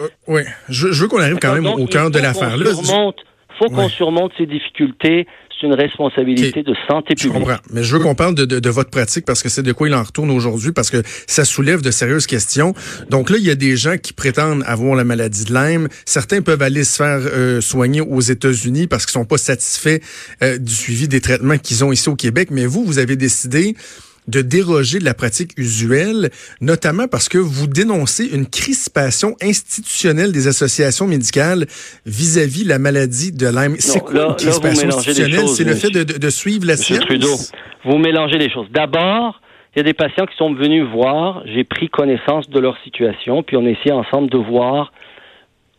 je, 0.68 1.02
veux 1.02 1.08
qu'on 1.08 1.20
arrive 1.20 1.38
quand 1.40 1.54
même 1.54 1.66
au 1.66 1.86
cœur 1.86 2.10
de 2.10 2.18
l'affaire. 2.18 2.56
Il 2.56 3.58
faut 3.58 3.70
qu'on 3.70 3.88
surmonte 3.88 4.32
ces 4.36 4.46
difficultés 4.46 5.26
c'est 5.60 5.66
une 5.66 5.74
responsabilité 5.74 6.62
de 6.62 6.74
santé 6.88 7.14
publique. 7.14 7.32
Je 7.32 7.38
comprends. 7.38 7.56
Mais 7.72 7.82
je 7.82 7.96
veux 7.96 8.02
qu'on 8.02 8.14
parle 8.14 8.34
de, 8.34 8.44
de, 8.44 8.60
de, 8.60 8.70
votre 8.70 8.90
pratique 8.90 9.24
parce 9.24 9.42
que 9.42 9.48
c'est 9.48 9.62
de 9.62 9.72
quoi 9.72 9.88
il 9.88 9.94
en 9.94 10.02
retourne 10.02 10.30
aujourd'hui 10.30 10.72
parce 10.72 10.90
que 10.90 11.02
ça 11.26 11.44
soulève 11.44 11.82
de 11.82 11.90
sérieuses 11.90 12.26
questions. 12.26 12.74
Donc 13.10 13.30
là, 13.30 13.36
il 13.38 13.44
y 13.44 13.50
a 13.50 13.54
des 13.54 13.76
gens 13.76 13.96
qui 13.96 14.12
prétendent 14.12 14.62
avoir 14.66 14.94
la 14.94 15.04
maladie 15.04 15.44
de 15.44 15.54
Lyme. 15.54 15.88
Certains 16.04 16.42
peuvent 16.42 16.62
aller 16.62 16.84
se 16.84 16.96
faire 16.96 17.20
euh, 17.20 17.60
soigner 17.60 18.00
aux 18.00 18.20
États-Unis 18.20 18.86
parce 18.86 19.06
qu'ils 19.06 19.12
sont 19.12 19.24
pas 19.24 19.38
satisfaits 19.38 20.00
euh, 20.42 20.58
du 20.58 20.74
suivi 20.74 21.08
des 21.08 21.20
traitements 21.20 21.58
qu'ils 21.58 21.84
ont 21.84 21.92
ici 21.92 22.08
au 22.08 22.16
Québec. 22.16 22.48
Mais 22.50 22.66
vous, 22.66 22.84
vous 22.84 22.98
avez 22.98 23.16
décidé 23.16 23.74
de 24.28 24.42
déroger 24.42 24.98
de 24.98 25.04
la 25.04 25.14
pratique 25.14 25.52
usuelle, 25.56 26.30
notamment 26.60 27.06
parce 27.08 27.28
que 27.28 27.38
vous 27.38 27.66
dénoncez 27.66 28.26
une 28.26 28.46
crispation 28.46 29.36
institutionnelle 29.42 30.32
des 30.32 30.48
associations 30.48 31.06
médicales 31.06 31.66
vis-à-vis 32.06 32.64
la 32.64 32.78
maladie 32.78 33.32
de 33.32 33.46
Lyme. 33.46 33.76
C'est 33.78 34.00
quoi 34.00 34.28
une 34.28 34.34
crispation 34.36 34.88
institutionnelle? 34.88 35.48
C'est 35.48 35.64
le 35.64 35.74
fait 35.74 35.90
de, 35.90 36.02
de, 36.02 36.30
suivre 36.30 36.66
la 36.66 36.76
science? 36.76 37.00
Trudeau, 37.00 37.36
vous 37.84 37.98
mélangez 37.98 38.38
les 38.38 38.50
choses. 38.50 38.66
D'abord, 38.70 39.40
il 39.74 39.78
y 39.78 39.80
a 39.80 39.84
des 39.84 39.94
patients 39.94 40.26
qui 40.26 40.36
sont 40.36 40.54
venus 40.54 40.84
voir, 40.84 41.42
j'ai 41.46 41.64
pris 41.64 41.88
connaissance 41.88 42.48
de 42.48 42.58
leur 42.58 42.76
situation, 42.82 43.42
puis 43.42 43.56
on 43.56 43.66
essaie 43.66 43.92
ensemble 43.92 44.30
de 44.30 44.38
voir 44.38 44.92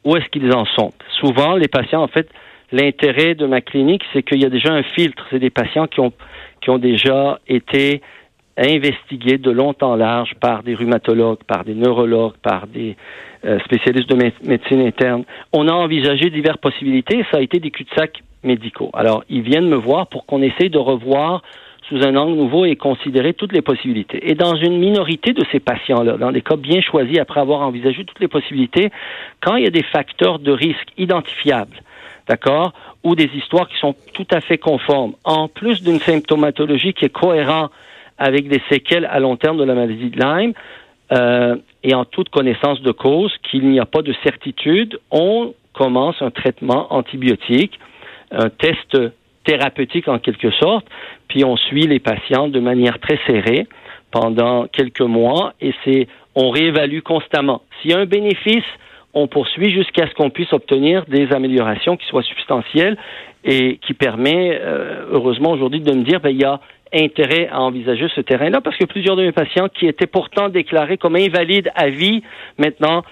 où 0.03 0.15
est-ce 0.15 0.27
qu'ils 0.29 0.53
en 0.53 0.65
sont. 0.65 0.93
Souvent, 1.19 1.55
les 1.55 1.67
patients, 1.67 2.01
en 2.01 2.07
fait, 2.07 2.29
l'intérêt 2.71 3.35
de 3.35 3.45
ma 3.45 3.61
clinique, 3.61 4.03
c'est 4.13 4.23
qu'il 4.23 4.41
y 4.41 4.45
a 4.45 4.49
déjà 4.49 4.71
un 4.71 4.83
filtre. 4.83 5.25
C'est 5.29 5.39
des 5.39 5.49
patients 5.49 5.87
qui 5.87 5.99
ont, 5.99 6.13
qui 6.61 6.69
ont 6.69 6.77
déjà 6.77 7.39
été 7.47 8.01
investigué 8.57 9.37
de 9.37 9.51
long 9.51 9.75
en 9.81 9.95
large 9.95 10.33
par 10.39 10.63
des 10.63 10.73
rhumatologues, 10.73 11.43
par 11.45 11.63
des 11.63 11.75
neurologues, 11.75 12.35
par 12.41 12.67
des 12.67 12.95
euh, 13.45 13.59
spécialistes 13.59 14.09
de 14.09 14.31
médecine 14.47 14.81
interne. 14.81 15.23
On 15.53 15.67
a 15.67 15.73
envisagé 15.73 16.29
diverses 16.29 16.57
possibilités. 16.57 17.23
Ça 17.31 17.37
a 17.37 17.41
été 17.41 17.59
des 17.59 17.69
cul-de-sac 17.69 18.23
médicaux. 18.43 18.89
Alors, 18.93 19.23
ils 19.29 19.41
viennent 19.41 19.69
me 19.69 19.75
voir 19.75 20.07
pour 20.07 20.25
qu'on 20.25 20.41
essaye 20.41 20.69
de 20.69 20.79
revoir 20.79 21.43
sous 21.87 22.03
un 22.03 22.15
angle 22.15 22.35
nouveau 22.35 22.65
et 22.65 22.75
considérer 22.75 23.33
toutes 23.33 23.53
les 23.53 23.61
possibilités. 23.61 24.29
Et 24.29 24.35
dans 24.35 24.55
une 24.55 24.77
minorité 24.77 25.33
de 25.33 25.43
ces 25.51 25.59
patients-là, 25.59 26.17
dans 26.17 26.31
des 26.31 26.41
cas 26.41 26.57
bien 26.57 26.81
choisis 26.81 27.17
après 27.19 27.39
avoir 27.39 27.61
envisagé 27.61 28.03
toutes 28.03 28.19
les 28.19 28.27
possibilités, 28.27 28.89
quand 29.41 29.55
il 29.55 29.63
y 29.63 29.67
a 29.67 29.71
des 29.71 29.83
facteurs 29.83 30.39
de 30.39 30.51
risque 30.51 30.89
identifiables, 30.97 31.81
d'accord, 32.27 32.73
ou 33.03 33.15
des 33.15 33.29
histoires 33.35 33.69
qui 33.69 33.77
sont 33.77 33.95
tout 34.13 34.27
à 34.31 34.41
fait 34.41 34.57
conformes, 34.57 35.13
en 35.23 35.47
plus 35.47 35.81
d'une 35.81 35.99
symptomatologie 35.99 36.93
qui 36.93 37.05
est 37.05 37.09
cohérente 37.09 37.71
avec 38.17 38.47
des 38.47 38.61
séquelles 38.69 39.05
à 39.05 39.19
long 39.19 39.35
terme 39.35 39.57
de 39.57 39.63
la 39.63 39.75
maladie 39.75 40.09
de 40.09 40.19
Lyme 40.19 40.53
euh, 41.11 41.55
et 41.83 41.93
en 41.93 42.05
toute 42.05 42.29
connaissance 42.29 42.81
de 42.81 42.91
cause 42.91 43.33
qu'il 43.49 43.69
n'y 43.69 43.79
a 43.79 43.85
pas 43.85 44.01
de 44.01 44.13
certitude, 44.23 44.99
on 45.11 45.53
commence 45.73 46.21
un 46.21 46.31
traitement 46.31 46.93
antibiotique, 46.93 47.79
un 48.31 48.49
test 48.49 48.97
thérapeutique 49.45 50.07
en 50.07 50.19
quelque 50.19 50.51
sorte, 50.51 50.85
puis 51.27 51.45
on 51.45 51.55
suit 51.55 51.87
les 51.87 51.99
patients 51.99 52.47
de 52.47 52.59
manière 52.59 52.99
très 52.99 53.19
serrée 53.25 53.67
pendant 54.11 54.67
quelques 54.67 55.01
mois 55.01 55.53
et 55.61 55.73
c'est 55.85 56.07
on 56.35 56.49
réévalue 56.49 56.99
constamment. 56.99 57.61
S'il 57.81 57.91
y 57.91 57.93
a 57.93 57.99
un 57.99 58.05
bénéfice, 58.05 58.65
on 59.13 59.27
poursuit 59.27 59.71
jusqu'à 59.71 60.07
ce 60.07 60.13
qu'on 60.13 60.29
puisse 60.29 60.53
obtenir 60.53 61.05
des 61.07 61.31
améliorations 61.31 61.97
qui 61.97 62.05
soient 62.05 62.21
substantielles 62.23 62.97
et 63.43 63.77
qui 63.77 63.93
permet, 63.93 64.59
euh, 64.61 65.05
heureusement 65.11 65.51
aujourd'hui, 65.51 65.79
de 65.79 65.91
me 65.93 66.03
dire, 66.03 66.19
ben, 66.19 66.29
il 66.29 66.39
y 66.39 66.45
a 66.45 66.59
intérêt 66.93 67.47
à 67.51 67.61
envisager 67.61 68.07
ce 68.15 68.21
terrain-là 68.21 68.61
parce 68.61 68.77
que 68.77 68.85
plusieurs 68.85 69.15
de 69.15 69.23
mes 69.23 69.31
patients 69.31 69.67
qui 69.69 69.87
étaient 69.87 70.07
pourtant 70.07 70.49
déclarés 70.49 70.97
comme 70.97 71.15
invalides 71.15 71.69
à 71.75 71.89
vie, 71.89 72.23
maintenant, 72.57 73.03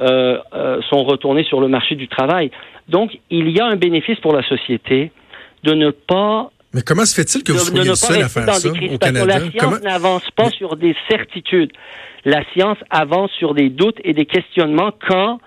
euh, 0.00 0.38
euh, 0.54 0.80
sont 0.90 1.04
retournés 1.04 1.44
sur 1.44 1.60
le 1.60 1.68
marché 1.68 1.94
du 1.94 2.08
travail. 2.08 2.50
Donc, 2.88 3.16
il 3.30 3.50
y 3.50 3.60
a 3.60 3.66
un 3.66 3.76
bénéfice 3.76 4.18
pour 4.20 4.32
la 4.32 4.42
société 4.42 5.12
de 5.62 5.72
ne 5.72 5.90
pas 5.90 6.50
mais 6.74 6.82
comment 6.82 7.04
se 7.04 7.14
fait-il 7.14 7.44
que 7.44 7.52
vous 7.52 7.58
soyez 7.60 7.88
le 7.88 7.94
seul 7.94 8.20
à 8.20 8.28
faire 8.28 8.52
ça 8.52 8.68
au 8.68 8.98
Canada? 8.98 9.38
La 9.38 9.48
science 9.48 9.80
n'avance 9.82 10.28
pas 10.32 10.50
sur 10.50 10.74
des 10.74 10.96
certitudes. 11.08 11.70
La 12.24 12.42
science 12.52 12.78
avance 12.90 13.30
sur 13.38 13.54
des 13.54 13.70
doutes 13.70 13.98
et 14.02 14.12
des 14.12 14.26
questionnements 14.26 14.90
quand 15.06 15.38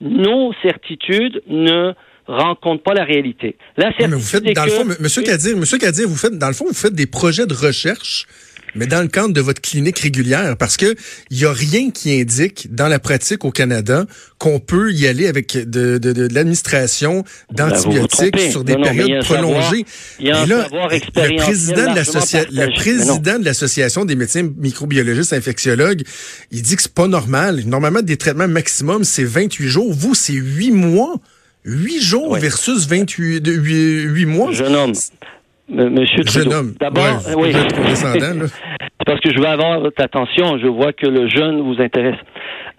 nos 0.00 0.52
certitudes 0.62 1.42
ne 1.48 1.92
rencontre 2.26 2.82
pas 2.82 2.94
la 2.94 3.04
réalité. 3.04 3.56
La 3.76 3.90
mais 3.98 4.06
vous 4.08 4.20
faites, 4.20 4.44
dans 4.44 4.64
le 4.64 4.70
fond, 4.70 4.84
Monsieur 5.00 5.22
Kadir, 5.22 5.56
Monsieur 5.56 5.78
Kadir, 5.78 6.08
vous 6.08 6.16
faites, 6.16 6.36
dans 6.38 6.48
le 6.48 6.54
fond, 6.54 6.66
vous 6.66 6.74
faites 6.74 6.94
des 6.94 7.06
projets 7.06 7.46
de 7.46 7.54
recherche 7.54 8.26
mais 8.76 8.86
dans 8.86 9.00
le 9.00 9.08
cadre 9.08 9.32
de 9.32 9.40
votre 9.40 9.60
clinique 9.60 9.98
régulière, 9.98 10.56
parce 10.56 10.76
que 10.76 10.94
il 11.30 11.38
y 11.38 11.44
a 11.44 11.52
rien 11.52 11.90
qui 11.90 12.20
indique 12.20 12.74
dans 12.74 12.88
la 12.88 12.98
pratique 12.98 13.44
au 13.44 13.50
Canada 13.50 14.04
qu'on 14.38 14.60
peut 14.60 14.92
y 14.92 15.06
aller 15.06 15.26
avec 15.26 15.56
de, 15.56 15.98
de, 15.98 16.12
de, 16.12 16.34
l'administration 16.34 17.24
ben, 17.52 17.68
d'antibiotiques 17.68 18.38
sur 18.50 18.64
des 18.64 18.76
périodes 18.76 19.24
prolongées. 19.24 19.84
il 20.20 20.26
y 20.26 20.30
a 20.30 20.42
un 20.42 20.46
là, 20.46 20.68
le 20.70 21.36
président 21.36 21.90
de 21.90 21.96
l'association, 21.96 22.50
le 22.52 22.74
président 22.74 23.38
de 23.38 23.44
l'association 23.44 24.04
des 24.04 24.14
médecins 24.14 24.48
microbiologistes 24.58 25.32
infectiologues, 25.32 26.02
il 26.50 26.62
dit 26.62 26.76
que 26.76 26.82
c'est 26.82 26.94
pas 26.94 27.08
normal. 27.08 27.62
Normalement, 27.66 28.02
des 28.02 28.16
traitements 28.16 28.48
maximum 28.48 29.04
c'est 29.04 29.24
28 29.24 29.68
jours. 29.68 29.92
Vous, 29.92 30.14
c'est 30.14 30.34
8 30.34 30.70
mois. 30.72 31.16
8 31.66 32.00
jours 32.00 32.36
versus 32.36 32.88
28 32.88 33.40
de 33.40 33.50
8, 33.50 34.24
mois. 34.26 34.52
Jeune 34.52 34.76
homme. 34.76 34.92
Monsieur 35.68 36.22
Jeune 36.24 36.52
homme. 36.52 36.74
D'abord, 36.78 37.18
oui. 37.36 37.52
C'est 37.94 39.04
parce 39.04 39.20
que 39.20 39.32
je 39.32 39.40
veux 39.40 39.48
avoir 39.48 39.80
votre 39.80 40.00
attention. 40.00 40.58
Je 40.58 40.68
vois 40.68 40.92
que 40.92 41.06
le 41.06 41.28
jeune 41.28 41.60
vous 41.62 41.82
intéresse. 41.82 42.18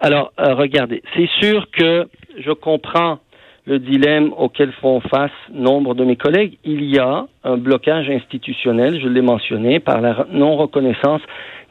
Alors, 0.00 0.32
euh, 0.40 0.54
regardez, 0.54 1.02
c'est 1.14 1.28
sûr 1.40 1.66
que 1.70 2.06
je 2.38 2.50
comprends 2.52 3.18
le 3.66 3.78
dilemme 3.78 4.32
auquel 4.38 4.72
font 4.80 5.00
face 5.00 5.32
nombre 5.52 5.94
de 5.94 6.04
mes 6.04 6.16
collègues. 6.16 6.56
Il 6.64 6.84
y 6.84 6.98
a 6.98 7.26
un 7.44 7.56
blocage 7.58 8.08
institutionnel, 8.08 9.00
je 9.02 9.08
l'ai 9.08 9.20
mentionné, 9.20 9.80
par 9.80 10.00
la 10.00 10.26
non-reconnaissance 10.32 11.20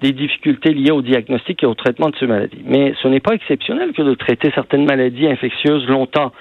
des 0.01 0.11
difficultés 0.11 0.73
liées 0.73 0.91
au 0.91 1.01
diagnostic 1.01 1.63
et 1.63 1.65
au 1.65 1.73
traitement 1.73 2.09
de 2.09 2.15
ces 2.19 2.27
maladies. 2.27 2.61
Mais 2.65 2.93
ce 3.01 3.07
n'est 3.07 3.19
pas 3.19 3.33
exceptionnel 3.33 3.93
que 3.93 4.03
de 4.03 4.13
traiter 4.13 4.51
certaines 4.53 4.85
maladies 4.85 5.27
infectieuses 5.27 5.87
longtemps 5.87 6.31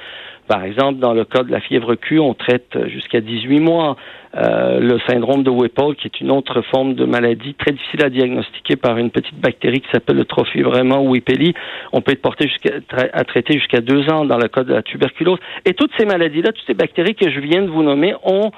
Par 0.46 0.64
exemple, 0.64 0.98
dans 0.98 1.12
le 1.12 1.24
cas 1.24 1.42
de 1.42 1.50
la 1.50 1.60
fièvre 1.60 1.94
Q, 1.94 2.20
on 2.20 2.34
traite 2.34 2.78
jusqu'à 2.88 3.20
18 3.20 3.60
mois. 3.60 3.96
Euh, 4.36 4.80
le 4.80 4.98
syndrome 5.08 5.42
de 5.44 5.50
Whipple, 5.50 5.94
qui 5.96 6.08
est 6.08 6.20
une 6.20 6.30
autre 6.30 6.60
forme 6.60 6.92
de 6.94 7.06
maladie 7.06 7.54
très 7.54 7.72
difficile 7.72 8.04
à 8.04 8.10
diagnostiquer 8.10 8.76
par 8.76 8.98
une 8.98 9.10
petite 9.10 9.40
bactérie 9.40 9.80
qui 9.80 9.88
s'appelle 9.90 10.16
le 10.16 10.26
trophivrement 10.26 11.02
Whippeli, 11.02 11.54
on 11.92 12.02
peut 12.02 12.12
être 12.12 12.20
porté 12.20 12.46
jusqu'à 12.46 12.72
à 13.14 13.24
traiter 13.24 13.54
jusqu'à 13.54 13.80
deux 13.80 14.10
ans 14.10 14.26
dans 14.26 14.36
le 14.36 14.48
cas 14.48 14.62
de 14.62 14.74
la 14.74 14.82
tuberculose. 14.82 15.38
Et 15.64 15.72
toutes 15.72 15.92
ces 15.98 16.04
maladies-là, 16.04 16.52
toutes 16.52 16.66
ces 16.66 16.74
bactéries 16.74 17.14
que 17.14 17.30
je 17.30 17.40
viens 17.40 17.62
de 17.62 17.68
vous 17.68 17.82
nommer 17.82 18.14
ont, 18.24 18.50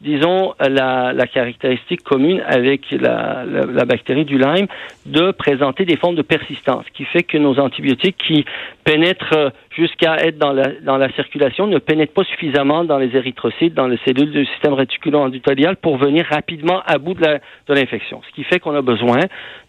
disons, 0.00 0.54
la, 0.58 1.12
caractéristique 1.26 2.02
commune 2.02 2.42
avec 2.46 2.90
la, 2.92 3.44
la, 3.44 3.66
la, 3.66 3.84
bactérie 3.84 4.24
du 4.24 4.38
Lyme 4.38 4.68
de 5.04 5.32
présenter 5.32 5.84
des 5.84 5.96
formes 5.96 6.14
de 6.14 6.22
persistance, 6.22 6.86
qui 6.94 7.04
fait 7.04 7.24
que 7.24 7.36
nos 7.36 7.58
antibiotiques 7.58 8.16
qui 8.16 8.46
pénètrent 8.86 9.52
jusqu'à 9.76 10.14
être 10.18 10.38
dans 10.38 10.52
la, 10.52 10.68
dans 10.82 10.96
la 10.96 11.12
circulation 11.14 11.66
ne 11.66 11.78
pénètrent 11.78 12.12
pas 12.12 12.22
suffisamment 12.22 12.84
dans 12.84 12.98
les 12.98 13.14
érythrocytes, 13.16 13.74
dans 13.74 13.88
les 13.88 13.98
cellules 14.06 14.30
du 14.30 14.46
système 14.46 14.74
réticulo-endothelial 14.74 15.76
pour 15.76 15.96
venir 15.96 16.24
rapidement 16.30 16.82
à 16.86 16.98
bout 16.98 17.14
de 17.14 17.74
l'infection. 17.74 18.22
Ce 18.28 18.34
qui 18.34 18.44
fait 18.44 18.60
qu'on 18.60 18.76
a 18.76 18.82
besoin 18.82 19.18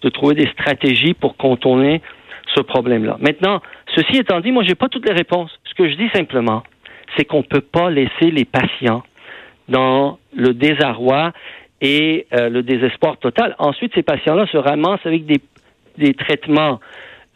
de 0.04 0.10
trouver 0.10 0.36
des 0.36 0.48
stratégies 0.52 1.16
pour 1.16 1.36
contourner 1.36 2.02
ce 2.56 2.62
problème-là. 2.62 3.18
Maintenant, 3.20 3.60
ceci 3.96 4.18
étant 4.20 4.40
dit, 4.40 4.52
moi, 4.52 4.64
j'ai 4.64 4.76
pas 4.76 4.88
toutes 4.88 5.10
les 5.10 5.16
réponses. 5.16 5.52
Ce 5.64 5.74
que 5.74 5.90
je 5.90 5.96
dis 5.96 6.10
simplement, 6.14 6.62
c'est 7.18 7.26
qu'on 7.26 7.40
ne 7.40 7.50
peut 7.56 7.62
pas 7.62 7.90
laisser 7.90 8.30
les 8.32 8.46
patients 8.46 9.02
dans 9.68 10.20
le 10.36 10.54
désarroi 10.54 11.32
et 11.82 12.28
euh, 12.34 12.50
le 12.50 12.62
désespoir 12.62 13.18
total. 13.18 13.56
Ensuite, 13.58 13.94
ces 13.96 14.04
patients-là 14.04 14.46
se 14.48 14.58
ramassent 14.58 15.06
avec 15.06 15.26
des, 15.26 15.42
des 15.98 16.14
traitements 16.14 16.80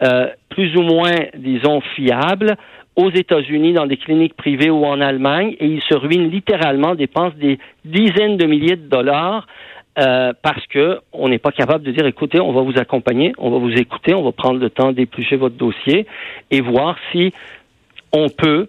euh, 0.03 0.27
plus 0.49 0.75
ou 0.75 0.81
moins, 0.81 1.15
disons, 1.37 1.81
fiables 1.95 2.55
aux 2.95 3.11
États-Unis, 3.11 3.73
dans 3.73 3.85
des 3.85 3.97
cliniques 3.97 4.35
privées 4.35 4.69
ou 4.69 4.85
en 4.85 4.99
Allemagne, 4.99 5.55
et 5.59 5.65
ils 5.65 5.81
se 5.81 5.95
ruinent 5.95 6.29
littéralement, 6.29 6.95
dépensent 6.95 7.37
des 7.39 7.57
dizaines 7.85 8.37
de 8.37 8.45
milliers 8.45 8.75
de 8.75 8.87
dollars 8.87 9.47
euh, 9.99 10.33
parce 10.41 10.65
que 10.67 10.99
on 11.11 11.29
n'est 11.29 11.39
pas 11.39 11.51
capable 11.51 11.83
de 11.83 11.91
dire 11.91 12.05
écoutez, 12.05 12.39
on 12.39 12.53
va 12.53 12.61
vous 12.61 12.77
accompagner, 12.77 13.33
on 13.37 13.51
va 13.51 13.57
vous 13.57 13.73
écouter, 13.73 14.13
on 14.13 14.23
va 14.23 14.31
prendre 14.31 14.59
le 14.59 14.69
temps 14.69 14.91
d'éplucher 14.91 15.35
votre 15.35 15.55
dossier 15.55 16.05
et 16.49 16.61
voir 16.61 16.97
si 17.11 17.33
on 18.13 18.29
peut, 18.29 18.67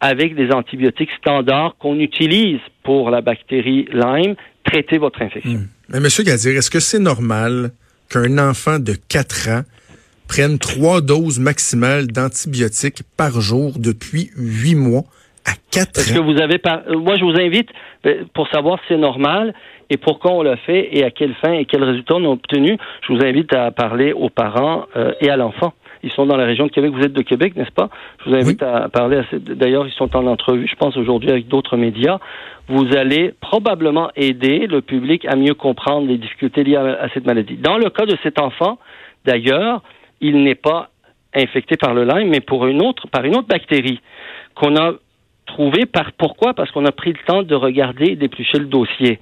avec 0.00 0.34
des 0.34 0.50
antibiotiques 0.52 1.10
standards 1.18 1.76
qu'on 1.78 1.98
utilise 1.98 2.60
pour 2.82 3.10
la 3.10 3.20
bactérie 3.20 3.86
Lyme, 3.92 4.34
traiter 4.64 4.98
votre 4.98 5.22
infection. 5.22 5.60
Hmm. 5.60 5.68
Mais 5.88 6.00
Monsieur 6.00 6.24
Gadir, 6.24 6.56
est-ce 6.56 6.70
que 6.70 6.80
c'est 6.80 6.98
normal 6.98 7.72
qu'un 8.10 8.38
enfant 8.38 8.78
de 8.78 8.94
4 9.08 9.48
ans 9.48 9.62
prenne 10.30 10.60
trois 10.60 11.00
doses 11.00 11.40
maximales 11.40 12.06
d'antibiotiques 12.06 13.02
par 13.16 13.40
jour 13.40 13.72
depuis 13.78 14.30
huit 14.36 14.76
mois 14.76 15.02
à 15.44 15.54
quatre 15.72 15.98
ans. 15.98 16.14
Que 16.14 16.20
vous 16.20 16.40
avez 16.40 16.60
Moi, 16.96 17.16
je 17.16 17.24
vous 17.24 17.36
invite, 17.36 17.68
ben, 18.04 18.26
pour 18.32 18.46
savoir 18.48 18.78
si 18.78 18.84
c'est 18.90 18.96
normal 18.96 19.52
et 19.90 19.96
pourquoi 19.96 20.30
on 20.30 20.42
l'a 20.42 20.56
fait 20.56 20.88
et 20.92 21.02
à 21.02 21.10
quelle 21.10 21.34
fin 21.34 21.52
et 21.54 21.64
quels 21.64 21.82
résultats 21.82 22.14
on 22.14 22.24
a 22.26 22.28
obtenu, 22.28 22.78
je 23.02 23.12
vous 23.12 23.24
invite 23.24 23.52
à 23.52 23.72
parler 23.72 24.12
aux 24.12 24.30
parents 24.30 24.86
euh, 24.96 25.12
et 25.20 25.30
à 25.30 25.36
l'enfant. 25.36 25.72
Ils 26.04 26.12
sont 26.12 26.26
dans 26.26 26.36
la 26.36 26.46
région 26.46 26.66
de 26.66 26.70
Québec. 26.70 26.92
Vous 26.94 27.02
êtes 27.02 27.12
de 27.12 27.22
Québec, 27.22 27.56
n'est-ce 27.56 27.72
pas? 27.72 27.90
Je 28.24 28.30
vous 28.30 28.36
invite 28.36 28.62
à 28.62 28.88
parler. 28.88 29.16
À... 29.16 29.24
D'ailleurs, 29.36 29.88
ils 29.88 29.92
sont 29.94 30.14
en 30.16 30.28
entrevue, 30.28 30.68
je 30.70 30.76
pense, 30.76 30.96
aujourd'hui 30.96 31.30
avec 31.30 31.48
d'autres 31.48 31.76
médias. 31.76 32.20
Vous 32.68 32.86
allez 32.96 33.34
probablement 33.40 34.12
aider 34.14 34.68
le 34.68 34.80
public 34.80 35.26
à 35.26 35.34
mieux 35.34 35.54
comprendre 35.54 36.06
les 36.06 36.18
difficultés 36.18 36.62
liées 36.62 36.76
à 36.76 37.08
cette 37.12 37.26
maladie. 37.26 37.56
Dans 37.56 37.78
le 37.78 37.90
cas 37.90 38.06
de 38.06 38.16
cet 38.22 38.38
enfant, 38.38 38.78
d'ailleurs, 39.24 39.82
il 40.20 40.42
n'est 40.42 40.54
pas 40.54 40.90
infecté 41.34 41.76
par 41.76 41.94
le 41.94 42.04
Lyme, 42.04 42.28
mais 42.28 42.40
pour 42.40 42.66
une 42.66 42.82
autre, 42.82 43.06
par 43.08 43.24
une 43.24 43.36
autre 43.36 43.48
bactérie 43.48 44.00
qu'on 44.54 44.76
a 44.76 44.94
trouvée 45.46 45.86
par 45.86 46.12
pourquoi? 46.12 46.54
Parce 46.54 46.70
qu'on 46.70 46.84
a 46.84 46.92
pris 46.92 47.12
le 47.12 47.18
temps 47.26 47.42
de 47.42 47.54
regarder 47.54 48.12
et 48.12 48.16
d'éplucher 48.16 48.58
le 48.58 48.66
dossier. 48.66 49.18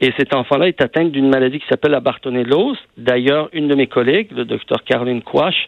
Et 0.00 0.12
cet 0.16 0.34
enfant-là 0.34 0.68
est 0.68 0.80
atteint 0.80 1.04
d'une 1.04 1.28
maladie 1.28 1.58
qui 1.58 1.66
s'appelle 1.68 1.92
la 1.92 2.00
bartonellose. 2.00 2.78
D'ailleurs, 2.96 3.48
une 3.52 3.68
de 3.68 3.74
mes 3.74 3.86
collègues, 3.86 4.30
le 4.32 4.44
docteur 4.44 4.84
Caroline 4.84 5.22
Quash, 5.22 5.66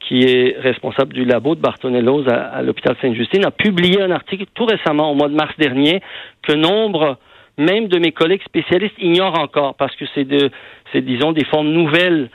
qui 0.00 0.22
est 0.22 0.56
responsable 0.58 1.12
du 1.12 1.24
labo 1.24 1.54
de 1.54 1.60
bartonellose 1.60 2.26
à, 2.28 2.62
l'hôpital 2.62 2.96
Sainte-Justine, 3.00 3.44
a 3.44 3.50
publié 3.50 4.00
un 4.00 4.10
article 4.10 4.44
tout 4.54 4.66
récemment, 4.66 5.10
au 5.10 5.14
mois 5.14 5.28
de 5.28 5.34
mars 5.34 5.54
dernier, 5.58 6.00
que 6.42 6.52
nombre 6.52 7.18
même 7.58 7.88
de 7.88 7.98
mes 7.98 8.12
collègues 8.12 8.42
spécialistes 8.44 8.96
ignorent 8.98 9.38
encore 9.38 9.74
parce 9.74 9.94
que 9.96 10.04
c'est 10.14 10.24
de, 10.24 10.50
c'est 10.92 11.02
disons 11.02 11.32
des 11.32 11.44
formes 11.44 11.68
nouvelles 11.68 12.30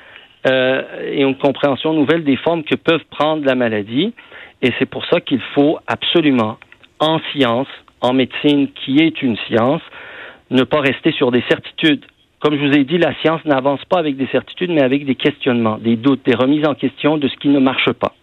euh, 0.45 0.83
et 1.11 1.21
une 1.21 1.37
compréhension 1.37 1.93
nouvelle 1.93 2.23
des 2.23 2.37
formes 2.37 2.63
que 2.63 2.75
peuvent 2.75 3.03
prendre 3.09 3.45
la 3.45 3.55
maladie. 3.55 4.13
Et 4.61 4.71
c'est 4.77 4.85
pour 4.85 5.05
ça 5.07 5.19
qu'il 5.19 5.41
faut 5.53 5.79
absolument, 5.87 6.57
en 6.99 7.19
science, 7.31 7.67
en 8.01 8.13
médecine, 8.13 8.69
qui 8.83 8.99
est 8.99 9.21
une 9.21 9.37
science, 9.47 9.81
ne 10.51 10.63
pas 10.63 10.81
rester 10.81 11.11
sur 11.13 11.31
des 11.31 11.43
certitudes. 11.49 12.05
Comme 12.39 12.57
je 12.59 12.67
vous 12.67 12.73
ai 12.73 12.83
dit, 12.83 12.97
la 12.97 13.13
science 13.21 13.43
n'avance 13.45 13.83
pas 13.85 13.97
avec 13.97 14.17
des 14.17 14.27
certitudes, 14.27 14.69
mais 14.69 14.83
avec 14.83 15.05
des 15.05 15.15
questionnements, 15.15 15.77
des 15.77 15.95
doutes, 15.95 16.21
des 16.25 16.35
remises 16.35 16.67
en 16.67 16.75
question 16.75 17.17
de 17.17 17.27
ce 17.27 17.35
qui 17.37 17.47
ne 17.47 17.59
marche 17.59 17.91
pas. 17.93 18.13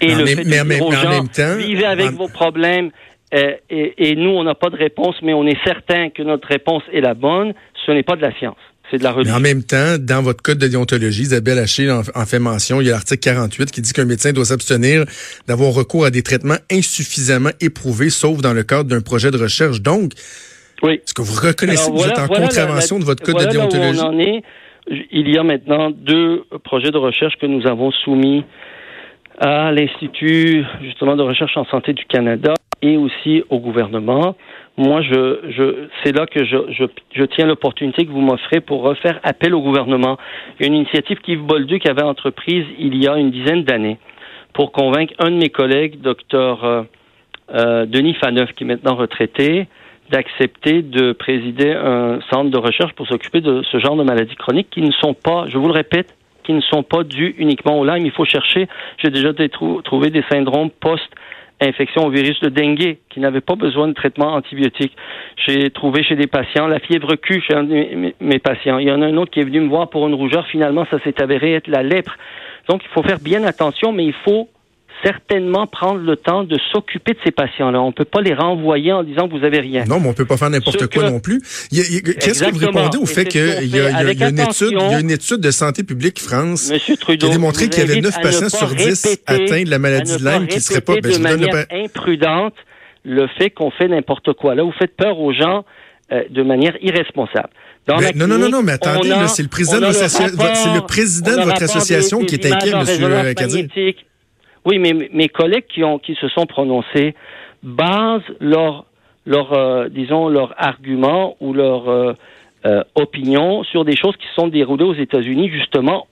Et 0.00 0.14
le 0.14 0.26
fait 0.26 0.44
de 0.44 0.50
dire 0.50 0.86
aux 0.86 0.92
gens, 0.92 1.24
vivez 1.58 1.84
avec 1.84 2.10
vos 2.12 2.28
problèmes, 2.28 2.90
euh, 3.34 3.54
et, 3.68 4.10
et 4.10 4.16
nous, 4.16 4.30
on 4.30 4.44
n'a 4.44 4.54
pas 4.54 4.70
de 4.70 4.76
réponse, 4.76 5.16
mais 5.22 5.34
on 5.34 5.46
est 5.46 5.58
certain 5.64 6.10
que 6.10 6.22
notre 6.22 6.48
réponse 6.48 6.82
est 6.92 7.00
la 7.00 7.14
bonne, 7.14 7.52
ce 7.84 7.92
n'est 7.92 8.02
pas 8.02 8.16
de 8.16 8.22
la 8.22 8.32
science. 8.38 8.56
C'est 8.90 8.98
de 8.98 9.04
la 9.04 9.14
Mais 9.14 9.32
en 9.32 9.40
même 9.40 9.62
temps, 9.62 9.98
dans 9.98 10.22
votre 10.22 10.42
code 10.42 10.58
de 10.58 10.66
déontologie, 10.66 11.22
Isabelle 11.22 11.58
Haché 11.58 11.90
en, 11.90 12.02
fait 12.02 12.38
mention, 12.38 12.80
il 12.80 12.86
y 12.86 12.90
a 12.90 12.92
l'article 12.92 13.20
48 13.20 13.70
qui 13.70 13.82
dit 13.82 13.92
qu'un 13.92 14.04
médecin 14.04 14.32
doit 14.32 14.46
s'abstenir 14.46 15.04
d'avoir 15.46 15.72
recours 15.72 16.04
à 16.04 16.10
des 16.10 16.22
traitements 16.22 16.56
insuffisamment 16.70 17.50
éprouvés, 17.60 18.10
sauf 18.10 18.40
dans 18.40 18.54
le 18.54 18.62
cadre 18.62 18.88
d'un 18.88 19.00
projet 19.00 19.30
de 19.30 19.36
recherche. 19.36 19.82
Donc, 19.82 20.12
oui. 20.82 20.94
est-ce 20.94 21.14
que 21.14 21.22
vous 21.22 21.40
reconnaissez 21.40 21.90
que 21.90 21.96
vous 21.96 22.06
êtes 22.06 22.18
en 22.18 22.28
contravention 22.28 22.98
de 22.98 23.04
votre 23.04 23.22
code 23.22 23.38
de 23.38 23.50
déontologie? 23.50 24.00
Où 24.00 24.02
on 24.02 24.06
en 24.06 24.18
est. 24.18 24.42
Il 25.10 25.28
y 25.28 25.36
a 25.36 25.42
maintenant 25.42 25.90
deux 25.90 26.44
projets 26.64 26.90
de 26.90 26.96
recherche 26.96 27.34
que 27.38 27.46
nous 27.46 27.66
avons 27.66 27.90
soumis 27.90 28.44
à 29.38 29.70
l'Institut 29.70 30.64
justement 30.82 31.14
de 31.14 31.22
recherche 31.22 31.56
en 31.56 31.66
santé 31.66 31.92
du 31.92 32.04
Canada 32.06 32.54
et 32.82 32.96
aussi 32.96 33.42
au 33.50 33.58
gouvernement 33.58 34.36
moi, 34.78 35.02
je, 35.02 35.40
je, 35.48 35.88
c'est 36.04 36.16
là 36.16 36.26
que 36.26 36.44
je, 36.44 36.56
je, 36.70 36.84
je 37.12 37.24
tiens 37.24 37.46
l'opportunité 37.46 38.06
que 38.06 38.12
vous 38.12 38.20
m'offrez 38.20 38.60
pour 38.60 38.82
refaire 38.82 39.18
appel 39.24 39.52
au 39.52 39.60
gouvernement. 39.60 40.18
Une 40.60 40.72
initiative 40.72 41.18
qu'Yves 41.18 41.42
Bolduc 41.42 41.84
avait 41.84 42.02
entreprise 42.02 42.64
il 42.78 42.94
y 42.94 43.08
a 43.08 43.16
une 43.16 43.32
dizaine 43.32 43.64
d'années 43.64 43.98
pour 44.52 44.70
convaincre 44.70 45.14
un 45.18 45.32
de 45.32 45.36
mes 45.36 45.48
collègues, 45.48 46.00
docteur 46.00 46.64
euh, 46.64 46.82
euh, 47.52 47.86
Denis 47.86 48.14
Faneuf, 48.14 48.52
qui 48.52 48.62
est 48.62 48.66
maintenant 48.68 48.94
retraité, 48.94 49.66
d'accepter 50.10 50.82
de 50.82 51.10
présider 51.10 51.72
un 51.72 52.20
centre 52.30 52.50
de 52.50 52.58
recherche 52.58 52.92
pour 52.92 53.08
s'occuper 53.08 53.40
de 53.40 53.62
ce 53.62 53.80
genre 53.80 53.96
de 53.96 54.04
maladies 54.04 54.36
chroniques 54.36 54.70
qui 54.70 54.82
ne 54.82 54.92
sont 54.92 55.12
pas, 55.12 55.46
je 55.48 55.58
vous 55.58 55.66
le 55.66 55.74
répète, 55.74 56.14
qui 56.44 56.52
ne 56.52 56.60
sont 56.60 56.84
pas 56.84 57.02
dues 57.02 57.34
uniquement 57.38 57.80
au 57.80 57.84
Lyme. 57.84 58.06
Il 58.06 58.12
faut 58.12 58.24
chercher, 58.24 58.68
j'ai 58.98 59.10
déjà 59.10 59.32
trouvé 59.82 60.10
des 60.10 60.22
syndromes 60.30 60.70
post- 60.70 61.12
infection 61.60 62.06
au 62.06 62.10
virus 62.10 62.38
de 62.40 62.48
dengue 62.48 62.98
qui 63.10 63.20
n'avait 63.20 63.40
pas 63.40 63.56
besoin 63.56 63.88
de 63.88 63.92
traitement 63.92 64.34
antibiotique. 64.34 64.96
J'ai 65.46 65.70
trouvé 65.70 66.02
chez 66.02 66.16
des 66.16 66.26
patients 66.26 66.66
la 66.66 66.78
fièvre 66.78 67.16
Q 67.16 67.40
chez 67.40 67.54
un 67.54 67.64
de 67.64 68.12
mes 68.20 68.38
patients. 68.38 68.78
Il 68.78 68.88
y 68.88 68.92
en 68.92 69.02
a 69.02 69.06
un 69.06 69.16
autre 69.16 69.30
qui 69.30 69.40
est 69.40 69.44
venu 69.44 69.60
me 69.60 69.68
voir 69.68 69.90
pour 69.90 70.06
une 70.06 70.14
rougeur. 70.14 70.46
Finalement, 70.46 70.86
ça 70.90 70.98
s'est 71.00 71.20
avéré 71.20 71.54
être 71.54 71.68
la 71.68 71.82
lèpre. 71.82 72.16
Donc, 72.68 72.82
il 72.84 72.88
faut 72.88 73.02
faire 73.02 73.18
bien 73.18 73.44
attention, 73.44 73.92
mais 73.92 74.04
il 74.04 74.12
faut 74.12 74.48
certainement 75.02 75.66
prendre 75.66 76.00
le 76.00 76.16
temps 76.16 76.44
de 76.44 76.58
s'occuper 76.72 77.12
de 77.12 77.18
ces 77.24 77.30
patients-là. 77.30 77.80
On 77.80 77.88
ne 77.88 77.92
peut 77.92 78.04
pas 78.04 78.20
les 78.20 78.34
renvoyer 78.34 78.92
en 78.92 79.02
disant 79.02 79.28
que 79.28 79.38
vous 79.38 79.44
avez 79.44 79.60
rien. 79.60 79.84
Non, 79.84 80.00
mais 80.00 80.06
on 80.06 80.10
ne 80.10 80.14
peut 80.14 80.24
pas 80.24 80.36
faire 80.36 80.50
n'importe 80.50 80.86
quoi 80.92 81.10
non 81.10 81.20
plus. 81.20 81.40
Qu'est-ce 81.70 82.44
que 82.44 82.50
vous 82.50 82.58
répondez 82.58 82.98
au 82.98 83.06
fait 83.06 83.26
qu'il 83.26 83.40
y, 83.40 83.80
a, 83.80 84.02
une 84.28 84.38
étude, 84.38 84.72
y 84.72 84.94
a 84.94 85.00
une 85.00 85.10
étude 85.10 85.40
de 85.40 85.50
santé 85.50 85.82
publique 85.82 86.20
France 86.20 86.72
qui 86.84 87.12
a 87.12 87.16
démontré 87.28 87.68
qu'il 87.68 87.86
y 87.86 87.90
avait 87.90 88.00
9 88.00 88.20
patients 88.20 88.48
sur 88.48 88.68
10 88.68 89.22
atteints 89.26 89.64
de 89.64 89.70
la 89.70 89.78
maladie 89.78 90.16
de 90.16 90.24
Lyme 90.24 90.46
qui 90.46 90.56
ne 90.56 90.62
seraient 90.62 90.80
pas... 90.80 90.94
Ben, 91.00 91.12
de 91.12 91.18
manière 91.18 91.66
imprudente 91.70 92.54
le 93.04 93.26
fait 93.38 93.50
qu'on 93.50 93.70
fait 93.70 93.88
n'importe 93.88 94.32
quoi. 94.34 94.54
Là, 94.54 94.64
vous 94.64 94.72
faites 94.72 94.96
peur 94.96 95.18
aux 95.18 95.32
gens 95.32 95.64
euh, 96.12 96.22
de 96.30 96.42
manière 96.42 96.76
irresponsable. 96.82 97.50
non, 97.88 98.26
non, 98.26 98.38
non, 98.38 98.48
non, 98.48 98.62
mais 98.62 98.72
attendez, 98.72 99.12
c'est 99.28 99.42
le 99.42 99.48
président, 99.48 99.78
de, 99.78 99.86
le 99.86 100.86
président 100.86 101.36
de 101.36 101.42
votre 101.42 101.62
association 101.62 102.20
qui 102.20 102.34
est 102.34 102.46
inquiet, 102.46 102.70
M. 102.70 103.34
Kadir. 103.34 103.66
Oui, 104.68 104.78
mais 104.78 104.92
mes 104.92 105.28
collègues 105.28 105.64
qui, 105.66 106.14
se 106.14 106.28
sont 106.28 106.44
prononcés 106.44 107.14
basent 107.62 108.20
leur, 108.38 108.84
leur 109.24 109.54
euh, 109.54 109.88
disons, 109.88 110.28
leur 110.28 110.52
argument 110.58 111.36
ou 111.40 111.54
leur 111.54 111.88
euh, 111.88 112.12
euh, 112.66 112.84
opinion 112.94 113.64
sur 113.64 113.86
des 113.86 113.96
choses 113.96 114.14
qui 114.18 114.26
sont 114.36 114.48
déroulées 114.48 114.84
aux 114.84 114.94
États-Unis, 114.94 115.48
justement, 115.48 116.06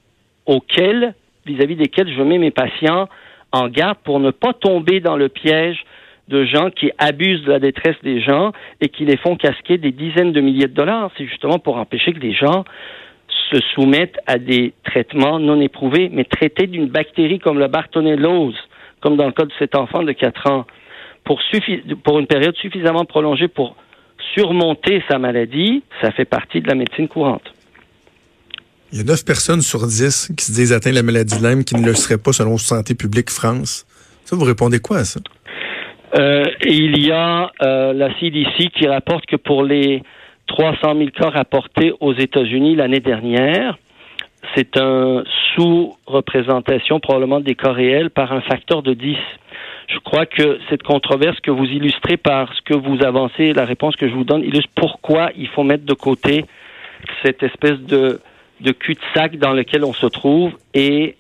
auxquelles, 0.47 1.15
vis-à-vis 1.45 1.77
desquelles 1.77 2.11
je 2.11 2.23
mets 2.23 2.39
mes 2.39 2.51
patients 2.51 3.11
en 3.53 3.69
garde 3.69 3.99
pour 4.05 4.21
ne 4.21 4.31
pas 4.31 4.55
tomber 4.55 5.01
dans 5.01 5.19
le 5.19 5.29
piège 5.29 5.85
de 6.29 6.47
gens 6.47 6.71
qui 6.71 6.91
abusent 6.97 7.43
de 7.43 7.53
la 7.53 7.59
détresse 7.59 7.97
des 8.03 8.23
gens 8.23 8.53
et 8.81 8.89
qui 8.89 9.05
les 9.05 9.19
font 9.19 9.37
casquer 9.37 9.77
des 9.77 9.93
dizaines 9.93 10.33
de 10.33 10.41
milliers 10.41 10.67
de 10.67 10.75
dollars. 10.75 11.11
C'est 11.19 11.27
justement 11.27 11.59
pour 11.59 11.77
empêcher 11.77 12.15
que 12.15 12.21
les 12.21 12.33
gens 12.33 12.65
se 13.51 13.61
soumettent 13.75 14.19
à 14.27 14.39
des 14.39 14.73
traitements 14.85 15.39
non 15.39 15.61
éprouvés, 15.61 16.09
mais 16.13 16.25
traités 16.25 16.67
d'une 16.67 16.89
bactérie 16.89 17.39
comme 17.39 17.59
la 17.59 17.69
bartonellose, 17.69 18.57
comme 19.01 19.17
dans 19.17 19.27
le 19.27 19.33
cas 19.33 19.45
de 19.45 19.53
cet 19.59 19.75
enfant 19.75 20.03
de 20.03 20.13
4 20.13 20.51
ans, 20.51 20.67
pour, 21.25 21.41
pour 22.05 22.19
une 22.19 22.27
période 22.27 22.57
suffisamment 22.57 23.05
prolongée 23.05 23.49
pour 23.49 23.77
surmonter 24.35 25.03
sa 25.09 25.19
maladie, 25.19 25.83
ça 26.01 26.11
fait 26.13 26.25
partie 26.25 26.61
de 26.61 26.69
la 26.69 26.75
médecine 26.75 27.09
courante. 27.09 27.53
Il 28.93 28.99
y 28.99 29.01
a 29.01 29.05
9 29.05 29.25
personnes 29.25 29.63
sur 29.63 29.87
10 29.87 30.33
qui 30.37 30.45
se 30.45 30.53
disent 30.53 30.73
atteintes 30.73 30.93
de 30.93 30.99
la 30.99 31.03
maladie 31.03 31.39
de 31.39 31.47
Lyme 31.47 31.65
qui 31.65 31.75
ne 31.75 31.85
le 31.85 31.95
seraient 31.95 32.19
pas 32.19 32.33
selon 32.33 32.57
Santé 32.57 32.95
publique 32.95 33.31
France. 33.31 33.85
Ça, 34.25 34.37
vous 34.37 34.45
répondez 34.45 34.79
quoi 34.79 34.99
à 34.99 35.05
ça? 35.05 35.21
Euh, 36.19 36.45
il 36.65 37.05
y 37.05 37.11
a 37.11 37.51
euh, 37.63 37.93
la 37.93 38.09
CDC 38.19 38.71
qui 38.75 38.87
rapporte 38.87 39.27
que 39.27 39.37
pour 39.37 39.65
les 39.65 40.03
300 40.47 40.97
000 40.97 41.11
cas 41.11 41.31
rapportés 41.31 41.93
aux 42.01 42.15
États-Unis 42.15 42.77
l'année 42.77 43.01
dernière, 43.01 43.77
c'est 44.55 44.77
un 44.77 45.25
sous-représentation 45.55 47.01
probablement 47.01 47.41
des 47.41 47.55
cas 47.55 47.73
réels 47.73 48.11
par 48.11 48.33
un 48.33 48.41
facteur 48.41 48.83
de 48.83 48.95
10. 48.95 49.17
Je 49.89 49.99
crois 49.99 50.27
que 50.27 50.59
cette 50.69 50.83
controverse 50.83 51.39
que 51.41 51.51
vous 51.51 51.65
illustrez 51.65 52.17
par 52.17 52.53
ce 52.55 52.63
que 52.63 52.75
vous 52.75 53.05
avancez, 53.05 53.53
la 53.53 53.65
réponse 53.65 53.97
que 53.97 54.09
je 54.09 54.15
vous 54.15 54.25
donne, 54.25 54.43
illustre 54.43 54.71
pourquoi 54.75 55.31
il 55.37 55.49
faut 55.49 55.63
mettre 55.63 55.85
de 55.85 55.95
côté 55.95 56.45
cette 57.25 57.43
espèce 57.43 57.79
de, 57.81 58.21
de 58.61 58.73
cul-de-sac 58.73 59.37
dans 59.37 59.53
lequel 59.53 59.85
on 59.85 59.93
se 59.93 60.07
trouve 60.07 60.53
et 60.75 61.17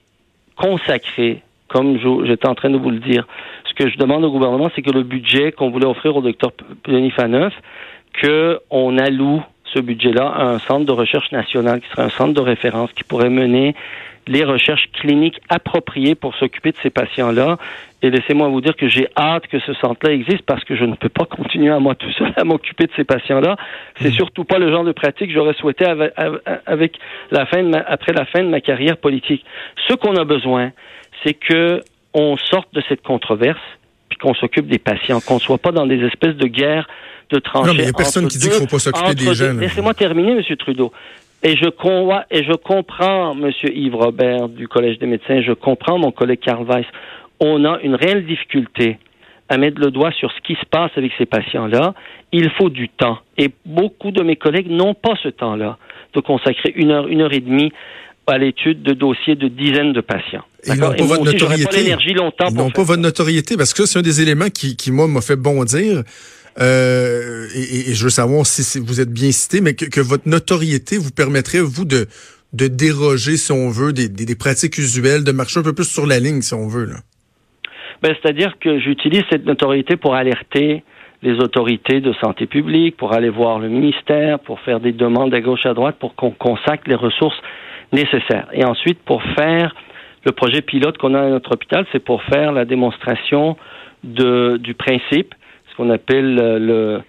consacrer, 0.56 1.42
comme 1.68 1.98
j'étais 2.26 2.48
en 2.48 2.54
train 2.54 2.70
de 2.70 2.78
vous 2.78 2.90
le 2.90 2.98
dire, 2.98 3.26
ce 3.68 3.74
que 3.74 3.90
je 3.90 3.98
demande 3.98 4.24
au 4.24 4.30
gouvernement, 4.30 4.70
c'est 4.74 4.82
que 4.82 4.90
le 4.90 5.02
budget 5.02 5.52
qu'on 5.52 5.70
voulait 5.70 5.86
offrir 5.86 6.16
au 6.16 6.22
docteur 6.22 6.52
Plenifaneuf, 6.82 7.52
qu'on 8.20 8.98
alloue 8.98 9.42
ce 9.72 9.80
budget-là 9.80 10.26
à 10.26 10.44
un 10.44 10.58
centre 10.58 10.86
de 10.86 10.92
recherche 10.92 11.30
national 11.32 11.80
qui 11.80 11.88
serait 11.90 12.02
un 12.02 12.10
centre 12.10 12.34
de 12.34 12.40
référence 12.40 12.92
qui 12.92 13.04
pourrait 13.04 13.30
mener 13.30 13.74
les 14.28 14.44
recherches 14.44 14.88
cliniques 14.92 15.40
appropriées 15.48 16.14
pour 16.14 16.34
s'occuper 16.36 16.72
de 16.72 16.76
ces 16.82 16.90
patients-là. 16.90 17.58
Et 18.02 18.10
laissez-moi 18.10 18.48
vous 18.48 18.60
dire 18.60 18.76
que 18.76 18.88
j'ai 18.88 19.08
hâte 19.16 19.46
que 19.46 19.58
ce 19.60 19.72
centre-là 19.74 20.12
existe 20.12 20.42
parce 20.42 20.64
que 20.64 20.76
je 20.76 20.84
ne 20.84 20.94
peux 20.94 21.08
pas 21.08 21.24
continuer 21.30 21.72
à 21.72 21.78
moi 21.78 21.94
tout 21.94 22.10
seul 22.12 22.32
à 22.36 22.44
m'occuper 22.44 22.86
de 22.86 22.92
ces 22.96 23.04
patients-là. 23.04 23.56
C'est 24.00 24.08
mmh. 24.08 24.12
surtout 24.12 24.44
pas 24.44 24.58
le 24.58 24.70
genre 24.70 24.84
de 24.84 24.92
pratique 24.92 25.28
que 25.28 25.34
j'aurais 25.34 25.54
souhaité 25.54 25.84
avec, 25.84 26.98
la 27.30 27.46
fin 27.46 27.72
après 27.72 28.12
la 28.12 28.24
fin 28.26 28.42
de 28.42 28.48
ma 28.48 28.60
carrière 28.60 28.96
politique. 28.96 29.44
Ce 29.88 29.94
qu'on 29.94 30.16
a 30.16 30.24
besoin, 30.24 30.72
c'est 31.24 31.34
que 31.34 31.82
on 32.14 32.36
sorte 32.36 32.72
de 32.74 32.82
cette 32.88 33.02
controverse 33.02 33.60
puis 34.08 34.18
qu'on 34.18 34.34
s'occupe 34.34 34.68
des 34.68 34.78
patients, 34.78 35.20
qu'on 35.20 35.38
soit 35.38 35.58
pas 35.58 35.72
dans 35.72 35.86
des 35.86 36.04
espèces 36.04 36.36
de 36.36 36.46
guerres 36.46 36.88
de 37.30 37.38
tranchées. 37.38 37.68
Non, 37.68 37.74
mais 37.74 37.80
il 37.80 37.84
n'y 37.84 37.90
a 37.90 37.92
personne 37.92 38.28
qui 38.28 38.38
dit 38.38 38.48
qu'il 38.48 38.58
faut 38.58 38.66
pas 38.66 38.78
s'occuper 38.78 39.14
des 39.14 39.34
jeunes. 39.34 39.60
Laissez-moi 39.60 39.94
terminer, 39.94 40.32
M. 40.32 40.56
Trudeau. 40.56 40.92
Et 41.42 41.56
je, 41.56 41.66
et 42.30 42.44
je 42.44 42.56
comprends 42.56 43.32
M. 43.32 43.50
Yves 43.62 43.94
Robert 43.94 44.48
du 44.48 44.68
Collège 44.68 44.98
des 44.98 45.06
médecins, 45.06 45.42
je 45.42 45.52
comprends 45.52 45.98
mon 45.98 46.10
collègue 46.10 46.40
Karl 46.40 46.64
Weiss. 46.66 46.86
On 47.40 47.64
a 47.64 47.78
une 47.82 47.94
réelle 47.94 48.26
difficulté 48.26 48.98
à 49.48 49.58
mettre 49.58 49.80
le 49.80 49.90
doigt 49.90 50.10
sur 50.12 50.32
ce 50.32 50.40
qui 50.40 50.54
se 50.54 50.66
passe 50.68 50.90
avec 50.96 51.12
ces 51.18 51.26
patients-là. 51.26 51.94
Il 52.32 52.50
faut 52.50 52.70
du 52.70 52.88
temps. 52.88 53.18
Et 53.38 53.50
beaucoup 53.64 54.10
de 54.10 54.22
mes 54.22 54.36
collègues 54.36 54.70
n'ont 54.70 54.94
pas 54.94 55.14
ce 55.22 55.28
temps-là 55.28 55.78
de 56.14 56.20
consacrer 56.20 56.72
une 56.74 56.90
heure, 56.90 57.06
une 57.06 57.20
heure 57.20 57.32
et 57.32 57.40
demie 57.40 57.72
à 58.26 58.38
l'étude 58.38 58.82
de 58.82 58.92
dossiers 58.92 59.36
de 59.36 59.46
dizaines 59.46 59.92
de 59.92 60.00
patients. 60.00 60.42
Ils 60.66 60.74
n'ont 60.74 60.94
pas 60.94 61.04
votre 61.04 61.24
notoriété. 61.24 61.94
Ils 62.06 62.16
n'ont 62.16 62.30
pas 62.32 62.48
votre 62.48 62.96
notoriété 62.96 63.56
parce 63.56 63.72
que 63.72 63.86
c'est 63.86 64.00
un 64.00 64.02
des 64.02 64.20
éléments 64.20 64.48
qui, 64.48 64.74
qui 64.76 64.90
moi, 64.90 65.06
m'a 65.06 65.20
fait 65.20 65.36
bondir. 65.36 66.02
Euh, 66.58 67.46
et, 67.54 67.92
je 67.92 68.04
veux 68.04 68.10
savoir 68.10 68.46
si, 68.46 68.78
vous 68.80 69.00
êtes 69.00 69.12
bien 69.12 69.30
cité, 69.30 69.60
mais 69.60 69.74
que, 69.74 70.00
votre 70.00 70.28
notoriété 70.28 70.96
vous 70.96 71.10
permettrait, 71.10 71.60
vous, 71.60 71.84
de, 71.84 72.06
de 72.52 72.66
déroger, 72.68 73.36
si 73.36 73.52
on 73.52 73.68
veut, 73.68 73.92
des, 73.92 74.08
des, 74.08 74.36
pratiques 74.36 74.78
usuelles, 74.78 75.24
de 75.24 75.32
marcher 75.32 75.60
un 75.60 75.62
peu 75.62 75.74
plus 75.74 75.90
sur 75.90 76.06
la 76.06 76.18
ligne, 76.18 76.40
si 76.40 76.54
on 76.54 76.66
veut. 76.66 76.88
Ben, 78.02 78.14
C'est-à-dire 78.22 78.58
que 78.58 78.78
j'utilise 78.78 79.22
cette 79.30 79.44
notoriété 79.44 79.96
pour 79.96 80.14
alerter 80.14 80.82
les 81.22 81.38
autorités 81.38 82.00
de 82.00 82.12
santé 82.14 82.46
publique, 82.46 82.96
pour 82.96 83.12
aller 83.12 83.30
voir 83.30 83.58
le 83.58 83.68
ministère, 83.68 84.38
pour 84.38 84.60
faire 84.60 84.80
des 84.80 84.92
demandes 84.92 85.34
à 85.34 85.40
gauche 85.40 85.66
à 85.66 85.74
droite, 85.74 85.96
pour 85.98 86.14
qu'on 86.14 86.30
consacre 86.30 86.84
les 86.86 86.94
ressources 86.94 87.40
nécessaires. 87.92 88.48
Et 88.52 88.64
ensuite, 88.64 88.98
pour 89.04 89.22
faire 89.34 89.74
le 90.24 90.32
projet 90.32 90.60
pilote 90.60 90.98
qu'on 90.98 91.14
a 91.14 91.20
à 91.20 91.28
notre 91.28 91.52
hôpital, 91.52 91.86
c'est 91.92 92.04
pour 92.04 92.22
faire 92.24 92.52
la 92.52 92.64
démonstration 92.64 93.56
de, 94.04 94.58
du 94.58 94.74
principe 94.74 95.34
qu'on 95.76 95.90
appelle 95.90 96.38
euh, 96.40 97.00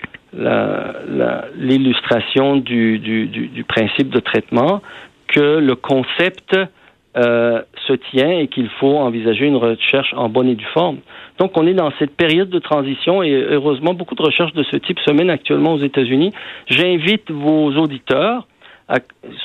l'illustration 1.56 2.58
du, 2.58 3.66
principe 3.68 4.10
de 4.10 4.20
traitement, 4.20 4.82
que 5.28 5.60
le 5.60 5.76
concept 5.76 6.56
euh, 7.18 7.62
se 7.88 7.94
tient 7.94 8.30
et 8.30 8.48
qu'il 8.48 8.70
faut 8.80 8.98
envisager 8.98 9.46
une 9.46 9.56
recherche 9.56 10.14
en 10.16 10.30
bonne 10.30 10.50
et 10.50 10.56
due 10.56 10.66
forme. 10.74 10.98
Donc, 11.40 11.58
on 11.58 11.66
est 11.66 11.74
dans 11.74 11.92
cette 12.00 12.16
période 12.16 12.50
de 12.50 12.60
transition 12.60 13.24
et 13.24 13.34
heureusement, 13.34 13.94
beaucoup 13.94 14.16
de 14.16 14.24
recherches 14.24 14.54
de 14.54 14.64
ce 14.64 14.78
type 14.78 15.00
se 15.00 15.12
mènent 15.12 15.30
actuellement 15.30 15.74
aux 15.74 15.82
États-Unis. 15.82 16.34
J'invite 16.68 17.32
vos 17.32 17.72
auditeurs, 17.78 18.48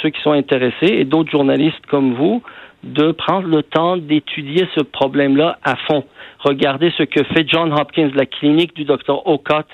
ceux 0.01 0.11
qui 0.11 0.21
sont 0.23 0.33
intéressés 0.33 0.89
et 0.89 1.05
d'autres 1.05 1.31
journalistes 1.31 1.85
comme 1.89 2.15
vous, 2.15 2.43
de 2.83 3.13
prendre 3.13 3.47
le 3.47 3.63
temps 3.63 3.97
d'étudier 3.97 4.67
ce 4.75 4.83
problème-là 4.83 5.59
à 5.63 5.77
fond. 5.77 6.05
Regardez 6.43 6.93
ce 6.99 7.05
que 7.05 7.23
fait 7.25 7.49
John 7.49 7.73
Hopkins, 7.73 8.11
la 8.15 8.27
clinique 8.27 8.75
du 8.75 8.85
docteur 8.85 9.27
Ocott 9.27 9.67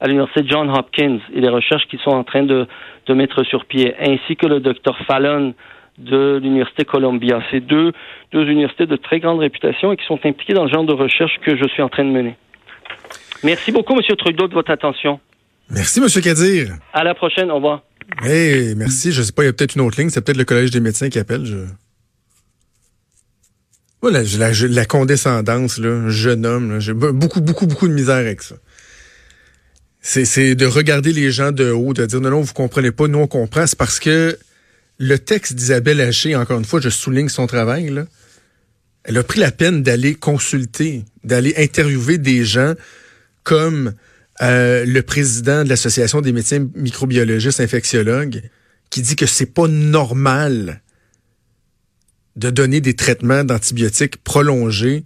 à 0.00 0.06
l'université 0.06 0.42
John 0.46 0.70
Hopkins 0.70 1.18
et 1.34 1.40
les 1.40 1.48
recherches 1.48 1.86
qu'ils 1.88 2.00
sont 2.00 2.10
en 2.10 2.24
train 2.24 2.42
de, 2.42 2.66
de 3.06 3.14
mettre 3.14 3.44
sur 3.44 3.64
pied, 3.66 3.94
ainsi 4.00 4.36
que 4.36 4.46
le 4.46 4.60
docteur 4.60 4.96
Fallon 5.06 5.54
de 5.98 6.40
l'université 6.42 6.84
Columbia. 6.84 7.40
C'est 7.50 7.60
deux, 7.60 7.92
deux 8.32 8.46
universités 8.48 8.86
de 8.86 8.96
très 8.96 9.20
grande 9.20 9.40
réputation 9.40 9.92
et 9.92 9.96
qui 9.96 10.04
sont 10.06 10.18
impliquées 10.24 10.54
dans 10.54 10.64
le 10.64 10.70
genre 10.70 10.84
de 10.84 10.92
recherche 10.92 11.38
que 11.44 11.56
je 11.56 11.68
suis 11.68 11.82
en 11.82 11.88
train 11.88 12.04
de 12.04 12.10
mener. 12.10 12.36
Merci 13.42 13.70
beaucoup, 13.72 13.92
M. 13.94 14.00
Trudeau, 14.16 14.48
de 14.48 14.54
votre 14.54 14.70
attention. 14.70 15.20
Merci, 15.70 16.00
M. 16.00 16.08
Kadir. 16.22 16.74
À 16.92 17.04
la 17.04 17.14
prochaine. 17.14 17.50
Au 17.50 17.56
revoir. 17.56 17.82
Hey, 18.22 18.74
merci. 18.76 19.12
Je 19.12 19.22
sais 19.22 19.32
pas, 19.32 19.42
il 19.42 19.46
y 19.46 19.48
a 19.48 19.52
peut-être 19.52 19.76
une 19.76 19.82
autre 19.82 19.98
ligne. 19.98 20.10
C'est 20.10 20.24
peut-être 20.24 20.38
le 20.38 20.44
Collège 20.44 20.70
des 20.70 20.80
médecins 20.80 21.08
qui 21.08 21.18
appelle. 21.18 21.44
Je... 21.44 21.56
La, 24.10 24.84
condescendance, 24.84 25.80
jeune 26.08 26.46
homme, 26.46 26.80
j'ai 26.80 26.92
beaucoup, 26.92 27.40
beaucoup, 27.40 27.66
beaucoup 27.66 27.88
de 27.88 27.94
misère 27.94 28.16
avec 28.16 28.42
ça. 28.42 28.56
C'est 30.00 30.54
de 30.54 30.66
regarder 30.66 31.12
les 31.12 31.30
gens 31.30 31.52
de 31.52 31.70
haut, 31.70 31.94
de 31.94 32.04
dire 32.04 32.20
non, 32.20 32.30
non, 32.30 32.40
vous 32.42 32.52
comprenez 32.52 32.92
pas, 32.92 33.08
nous 33.08 33.18
on 33.18 33.26
comprend. 33.26 33.66
C'est 33.66 33.78
parce 33.78 33.98
que 33.98 34.38
le 34.98 35.18
texte 35.18 35.54
d'Isabelle 35.54 36.00
Haché, 36.00 36.36
encore 36.36 36.58
une 36.58 36.64
fois, 36.64 36.80
je 36.80 36.90
souligne 36.90 37.28
son 37.28 37.46
travail, 37.46 38.04
elle 39.04 39.18
a 39.18 39.22
pris 39.22 39.40
la 39.40 39.50
peine 39.50 39.82
d'aller 39.82 40.14
consulter, 40.14 41.04
d'aller 41.24 41.54
interviewer 41.56 42.18
des 42.18 42.44
gens 42.44 42.74
comme 43.42 43.94
euh, 44.42 44.84
le 44.84 45.02
président 45.02 45.64
de 45.64 45.68
l'Association 45.68 46.20
des 46.20 46.32
médecins 46.32 46.66
microbiologistes 46.74 47.60
infectiologues, 47.60 48.42
qui 48.90 49.02
dit 49.02 49.16
que 49.16 49.26
c'est 49.26 49.46
pas 49.46 49.68
normal 49.68 50.82
de 52.36 52.50
donner 52.50 52.80
des 52.80 52.94
traitements 52.94 53.44
d'antibiotiques 53.44 54.16
prolongés 54.18 55.04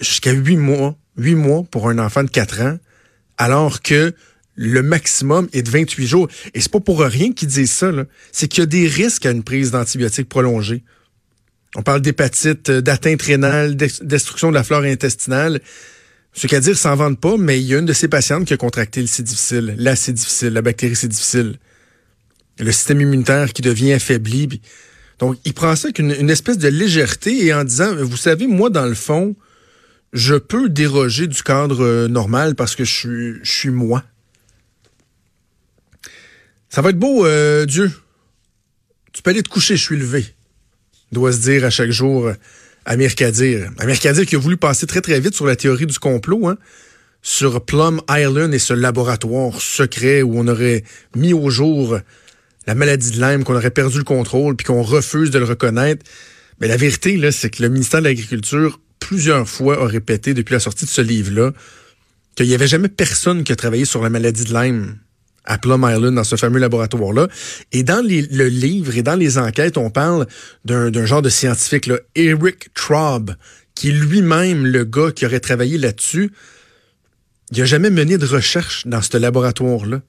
jusqu'à 0.00 0.32
huit 0.32 0.56
mois, 0.56 0.96
huit 1.16 1.36
mois 1.36 1.64
pour 1.70 1.88
un 1.88 1.98
enfant 1.98 2.24
de 2.24 2.30
4 2.30 2.62
ans, 2.62 2.78
alors 3.38 3.82
que 3.82 4.12
le 4.56 4.82
maximum 4.82 5.48
est 5.52 5.62
de 5.62 5.70
28 5.70 6.06
jours. 6.06 6.28
Et 6.54 6.60
c'est 6.60 6.70
pas 6.70 6.80
pour 6.80 7.00
rien 7.00 7.32
qu'ils 7.32 7.48
disent 7.48 7.70
ça, 7.70 7.92
c'est 8.32 8.48
qu'il 8.48 8.60
y 8.60 8.64
a 8.64 8.66
des 8.66 8.86
risques 8.86 9.26
à 9.26 9.30
une 9.30 9.44
prise 9.44 9.70
d'antibiotiques 9.70 10.28
prolongée. 10.28 10.82
On 11.76 11.82
parle 11.82 12.00
d'hépatite, 12.00 12.68
euh, 12.68 12.80
d'atteinte 12.80 13.22
rénale, 13.22 13.76
destruction 13.76 14.50
de 14.50 14.54
la 14.54 14.64
flore 14.64 14.82
intestinale. 14.82 15.60
Ce 16.32 16.46
qu'à 16.46 16.60
dire 16.60 16.76
s'en 16.76 16.96
vendent 16.96 17.20
pas, 17.20 17.36
mais 17.36 17.60
il 17.60 17.66
y 17.66 17.74
a 17.74 17.78
une 17.78 17.86
de 17.86 17.92
ces 17.92 18.08
patientes 18.08 18.44
qui 18.44 18.54
a 18.54 18.56
contracté 18.56 19.00
le 19.00 19.06
C 19.06 19.22
difficile, 19.22 19.74
la 19.78 19.94
difficile, 19.94 20.48
la 20.50 20.62
bactérie 20.62 20.96
C 20.96 21.08
difficile. 21.08 21.58
Le 22.58 22.72
système 22.72 23.00
immunitaire 23.00 23.52
qui 23.52 23.62
devient 23.62 23.92
affaibli. 23.94 24.60
Donc, 25.20 25.36
il 25.44 25.52
prend 25.52 25.76
ça 25.76 25.88
avec 25.88 25.98
une, 25.98 26.30
espèce 26.30 26.56
de 26.56 26.68
légèreté 26.68 27.44
et 27.44 27.54
en 27.54 27.62
disant, 27.62 27.94
vous 27.94 28.16
savez, 28.16 28.46
moi, 28.46 28.70
dans 28.70 28.86
le 28.86 28.94
fond, 28.94 29.36
je 30.14 30.34
peux 30.34 30.70
déroger 30.70 31.26
du 31.26 31.42
cadre 31.42 31.84
euh, 31.84 32.08
normal 32.08 32.54
parce 32.54 32.74
que 32.74 32.84
je 32.84 33.38
suis, 33.44 33.70
moi. 33.70 34.02
Ça 36.70 36.80
va 36.80 36.90
être 36.90 36.98
beau, 36.98 37.26
euh, 37.26 37.66
Dieu. 37.66 37.92
Tu 39.12 39.20
peux 39.22 39.30
aller 39.30 39.42
te 39.42 39.50
coucher, 39.50 39.76
je 39.76 39.82
suis 39.82 39.98
levé. 39.98 40.24
Doit 41.12 41.32
se 41.32 41.40
dire 41.40 41.66
à 41.66 41.70
chaque 41.70 41.90
jour 41.90 42.28
euh, 42.28 42.34
Amir 42.86 43.14
Kadir. 43.14 43.70
Amir 43.78 44.00
Kadir 44.00 44.24
qui 44.24 44.36
a 44.36 44.38
voulu 44.38 44.56
passer 44.56 44.86
très 44.86 45.02
très 45.02 45.20
vite 45.20 45.34
sur 45.34 45.46
la 45.46 45.54
théorie 45.54 45.86
du 45.86 45.98
complot, 45.98 46.48
hein, 46.48 46.56
sur 47.20 47.62
Plum 47.62 48.00
Island 48.08 48.54
et 48.54 48.58
ce 48.58 48.72
laboratoire 48.72 49.60
secret 49.60 50.22
où 50.22 50.38
on 50.38 50.48
aurait 50.48 50.82
mis 51.14 51.34
au 51.34 51.50
jour 51.50 52.00
la 52.66 52.74
maladie 52.74 53.10
de 53.10 53.20
Lyme, 53.20 53.44
qu'on 53.44 53.56
aurait 53.56 53.70
perdu 53.70 53.98
le 53.98 54.04
contrôle, 54.04 54.56
puis 54.56 54.66
qu'on 54.66 54.82
refuse 54.82 55.30
de 55.30 55.38
le 55.38 55.44
reconnaître. 55.44 56.04
Mais 56.60 56.68
la 56.68 56.76
vérité, 56.76 57.16
là, 57.16 57.32
c'est 57.32 57.50
que 57.50 57.62
le 57.62 57.68
ministère 57.68 58.00
de 58.00 58.04
l'Agriculture, 58.06 58.80
plusieurs 58.98 59.48
fois, 59.48 59.82
a 59.82 59.86
répété 59.86 60.34
depuis 60.34 60.52
la 60.52 60.60
sortie 60.60 60.84
de 60.84 60.90
ce 60.90 61.00
livre-là 61.00 61.52
qu'il 62.36 62.46
n'y 62.46 62.54
avait 62.54 62.68
jamais 62.68 62.88
personne 62.88 63.44
qui 63.44 63.52
a 63.52 63.56
travaillé 63.56 63.84
sur 63.84 64.02
la 64.02 64.10
maladie 64.10 64.44
de 64.44 64.54
Lyme 64.54 64.98
à 65.44 65.58
Plum 65.58 65.86
Island, 65.90 66.14
dans 66.14 66.24
ce 66.24 66.36
fameux 66.36 66.60
laboratoire-là. 66.60 67.28
Et 67.72 67.82
dans 67.82 68.06
le 68.06 68.46
livre 68.48 68.96
et 68.96 69.02
dans 69.02 69.16
les 69.16 69.38
enquêtes, 69.38 69.78
on 69.78 69.90
parle 69.90 70.26
d'un 70.64 71.06
genre 71.06 71.22
de 71.22 71.30
scientifique, 71.30 71.86
là, 71.86 71.98
Eric 72.14 72.72
Traub, 72.74 73.34
qui 73.74 73.88
est 73.88 73.92
lui-même 73.92 74.66
le 74.66 74.84
gars 74.84 75.10
qui 75.10 75.24
aurait 75.26 75.40
travaillé 75.40 75.78
là-dessus. 75.78 76.30
Il 77.52 77.58
n'a 77.58 77.64
jamais 77.64 77.90
mené 77.90 78.18
de 78.18 78.26
recherche 78.26 78.86
dans 78.86 79.02
ce 79.02 79.16
laboratoire-là. 79.16 80.02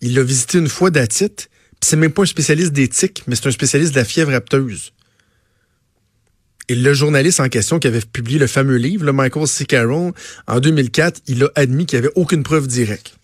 Il 0.00 0.14
l'a 0.14 0.22
visité 0.24 0.58
une 0.58 0.68
fois 0.68 0.90
d'Atite, 0.90 1.48
puis 1.48 1.51
c'est 1.82 1.96
même 1.96 2.12
pas 2.12 2.22
un 2.22 2.26
spécialiste 2.26 2.72
d'éthique, 2.72 3.22
mais 3.26 3.34
c'est 3.34 3.48
un 3.48 3.52
spécialiste 3.52 3.92
de 3.92 3.98
la 3.98 4.04
fièvre 4.04 4.32
apteuse. 4.32 4.92
Et 6.68 6.74
le 6.74 6.94
journaliste 6.94 7.40
en 7.40 7.48
question 7.48 7.78
qui 7.78 7.88
avait 7.88 8.00
publié 8.00 8.38
le 8.38 8.46
fameux 8.46 8.76
livre, 8.76 9.04
le 9.04 9.12
Michael 9.12 9.46
C. 9.46 9.64
Carroll, 9.64 10.12
en 10.46 10.60
2004, 10.60 11.22
il 11.26 11.42
a 11.42 11.48
admis 11.56 11.86
qu'il 11.86 11.98
n'y 11.98 12.06
avait 12.06 12.14
aucune 12.14 12.42
preuve 12.44 12.66
directe 12.66 13.16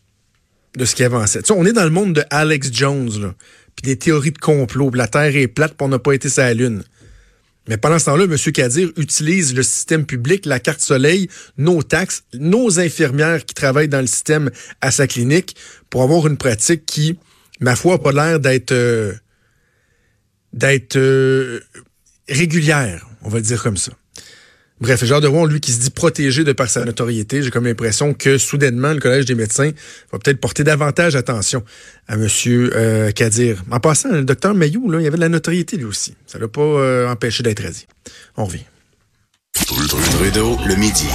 de 0.76 0.84
ce 0.84 0.94
qu'il 0.94 1.04
avançait. 1.04 1.40
Tu 1.42 1.46
sais, 1.46 1.58
on 1.58 1.64
est 1.64 1.72
dans 1.72 1.84
le 1.84 1.90
monde 1.90 2.12
de 2.14 2.24
Alex 2.30 2.70
Jones, 2.72 3.10
là, 3.20 3.34
puis 3.76 3.84
des 3.84 3.96
théories 3.96 4.32
de 4.32 4.38
complot, 4.38 4.90
la 4.92 5.06
Terre 5.06 5.36
est 5.36 5.48
plate, 5.48 5.74
pour 5.74 5.86
on 5.86 5.90
n'a 5.90 5.98
pas 5.98 6.12
été 6.12 6.28
sur 6.28 6.42
la 6.42 6.54
Lune. 6.54 6.82
Mais 7.68 7.76
pendant 7.76 7.98
ce 7.98 8.06
temps-là, 8.06 8.24
M. 8.24 8.52
Kadir 8.52 8.90
utilise 8.96 9.54
le 9.54 9.62
système 9.62 10.06
public, 10.06 10.46
la 10.46 10.58
carte 10.58 10.80
soleil, 10.80 11.28
nos 11.58 11.82
taxes, 11.82 12.24
nos 12.32 12.80
infirmières 12.80 13.44
qui 13.44 13.54
travaillent 13.54 13.88
dans 13.88 14.00
le 14.00 14.06
système 14.06 14.50
à 14.80 14.90
sa 14.90 15.06
clinique 15.06 15.54
pour 15.90 16.02
avoir 16.02 16.26
une 16.26 16.38
pratique 16.38 16.86
qui, 16.86 17.18
ma 17.60 17.76
foi, 17.76 17.92
n'a 17.92 17.98
pas 17.98 18.12
l'air 18.12 18.40
d'être 18.40 18.72
euh, 18.72 19.12
d'être 20.52 20.96
euh, 20.96 21.60
régulière, 22.28 23.06
on 23.22 23.28
va 23.28 23.38
le 23.38 23.44
dire 23.44 23.62
comme 23.62 23.76
ça. 23.76 23.92
Bref, 24.80 25.04
genre 25.04 25.20
de 25.20 25.26
Rouen, 25.26 25.44
lui 25.44 25.60
qui 25.60 25.72
se 25.72 25.80
dit 25.80 25.90
protégé 25.90 26.44
de 26.44 26.52
par 26.52 26.70
sa 26.70 26.84
notoriété, 26.84 27.42
j'ai 27.42 27.50
comme 27.50 27.64
l'impression 27.64 28.14
que 28.14 28.38
soudainement, 28.38 28.92
le 28.92 29.00
Collège 29.00 29.24
des 29.24 29.34
médecins 29.34 29.72
va 30.12 30.18
peut-être 30.20 30.40
porter 30.40 30.62
davantage 30.62 31.16
attention 31.16 31.64
à 32.06 32.14
M. 32.14 32.28
Euh, 32.46 33.10
Kadir. 33.10 33.64
En 33.72 33.80
passant, 33.80 34.12
le 34.12 34.24
docteur 34.24 34.54
Mayou, 34.54 34.88
là, 34.88 35.00
il 35.00 35.06
avait 35.06 35.16
de 35.16 35.20
la 35.20 35.28
notoriété 35.28 35.76
lui 35.76 35.84
aussi. 35.84 36.14
Ça 36.26 36.38
l'a 36.38 36.46
pas 36.46 36.60
euh, 36.60 37.08
empêché 37.08 37.42
d'être 37.42 37.68
dit. 37.68 37.86
On 38.36 38.44
revient. 38.44 38.64
Le 39.68 40.76
midi. 40.76 41.08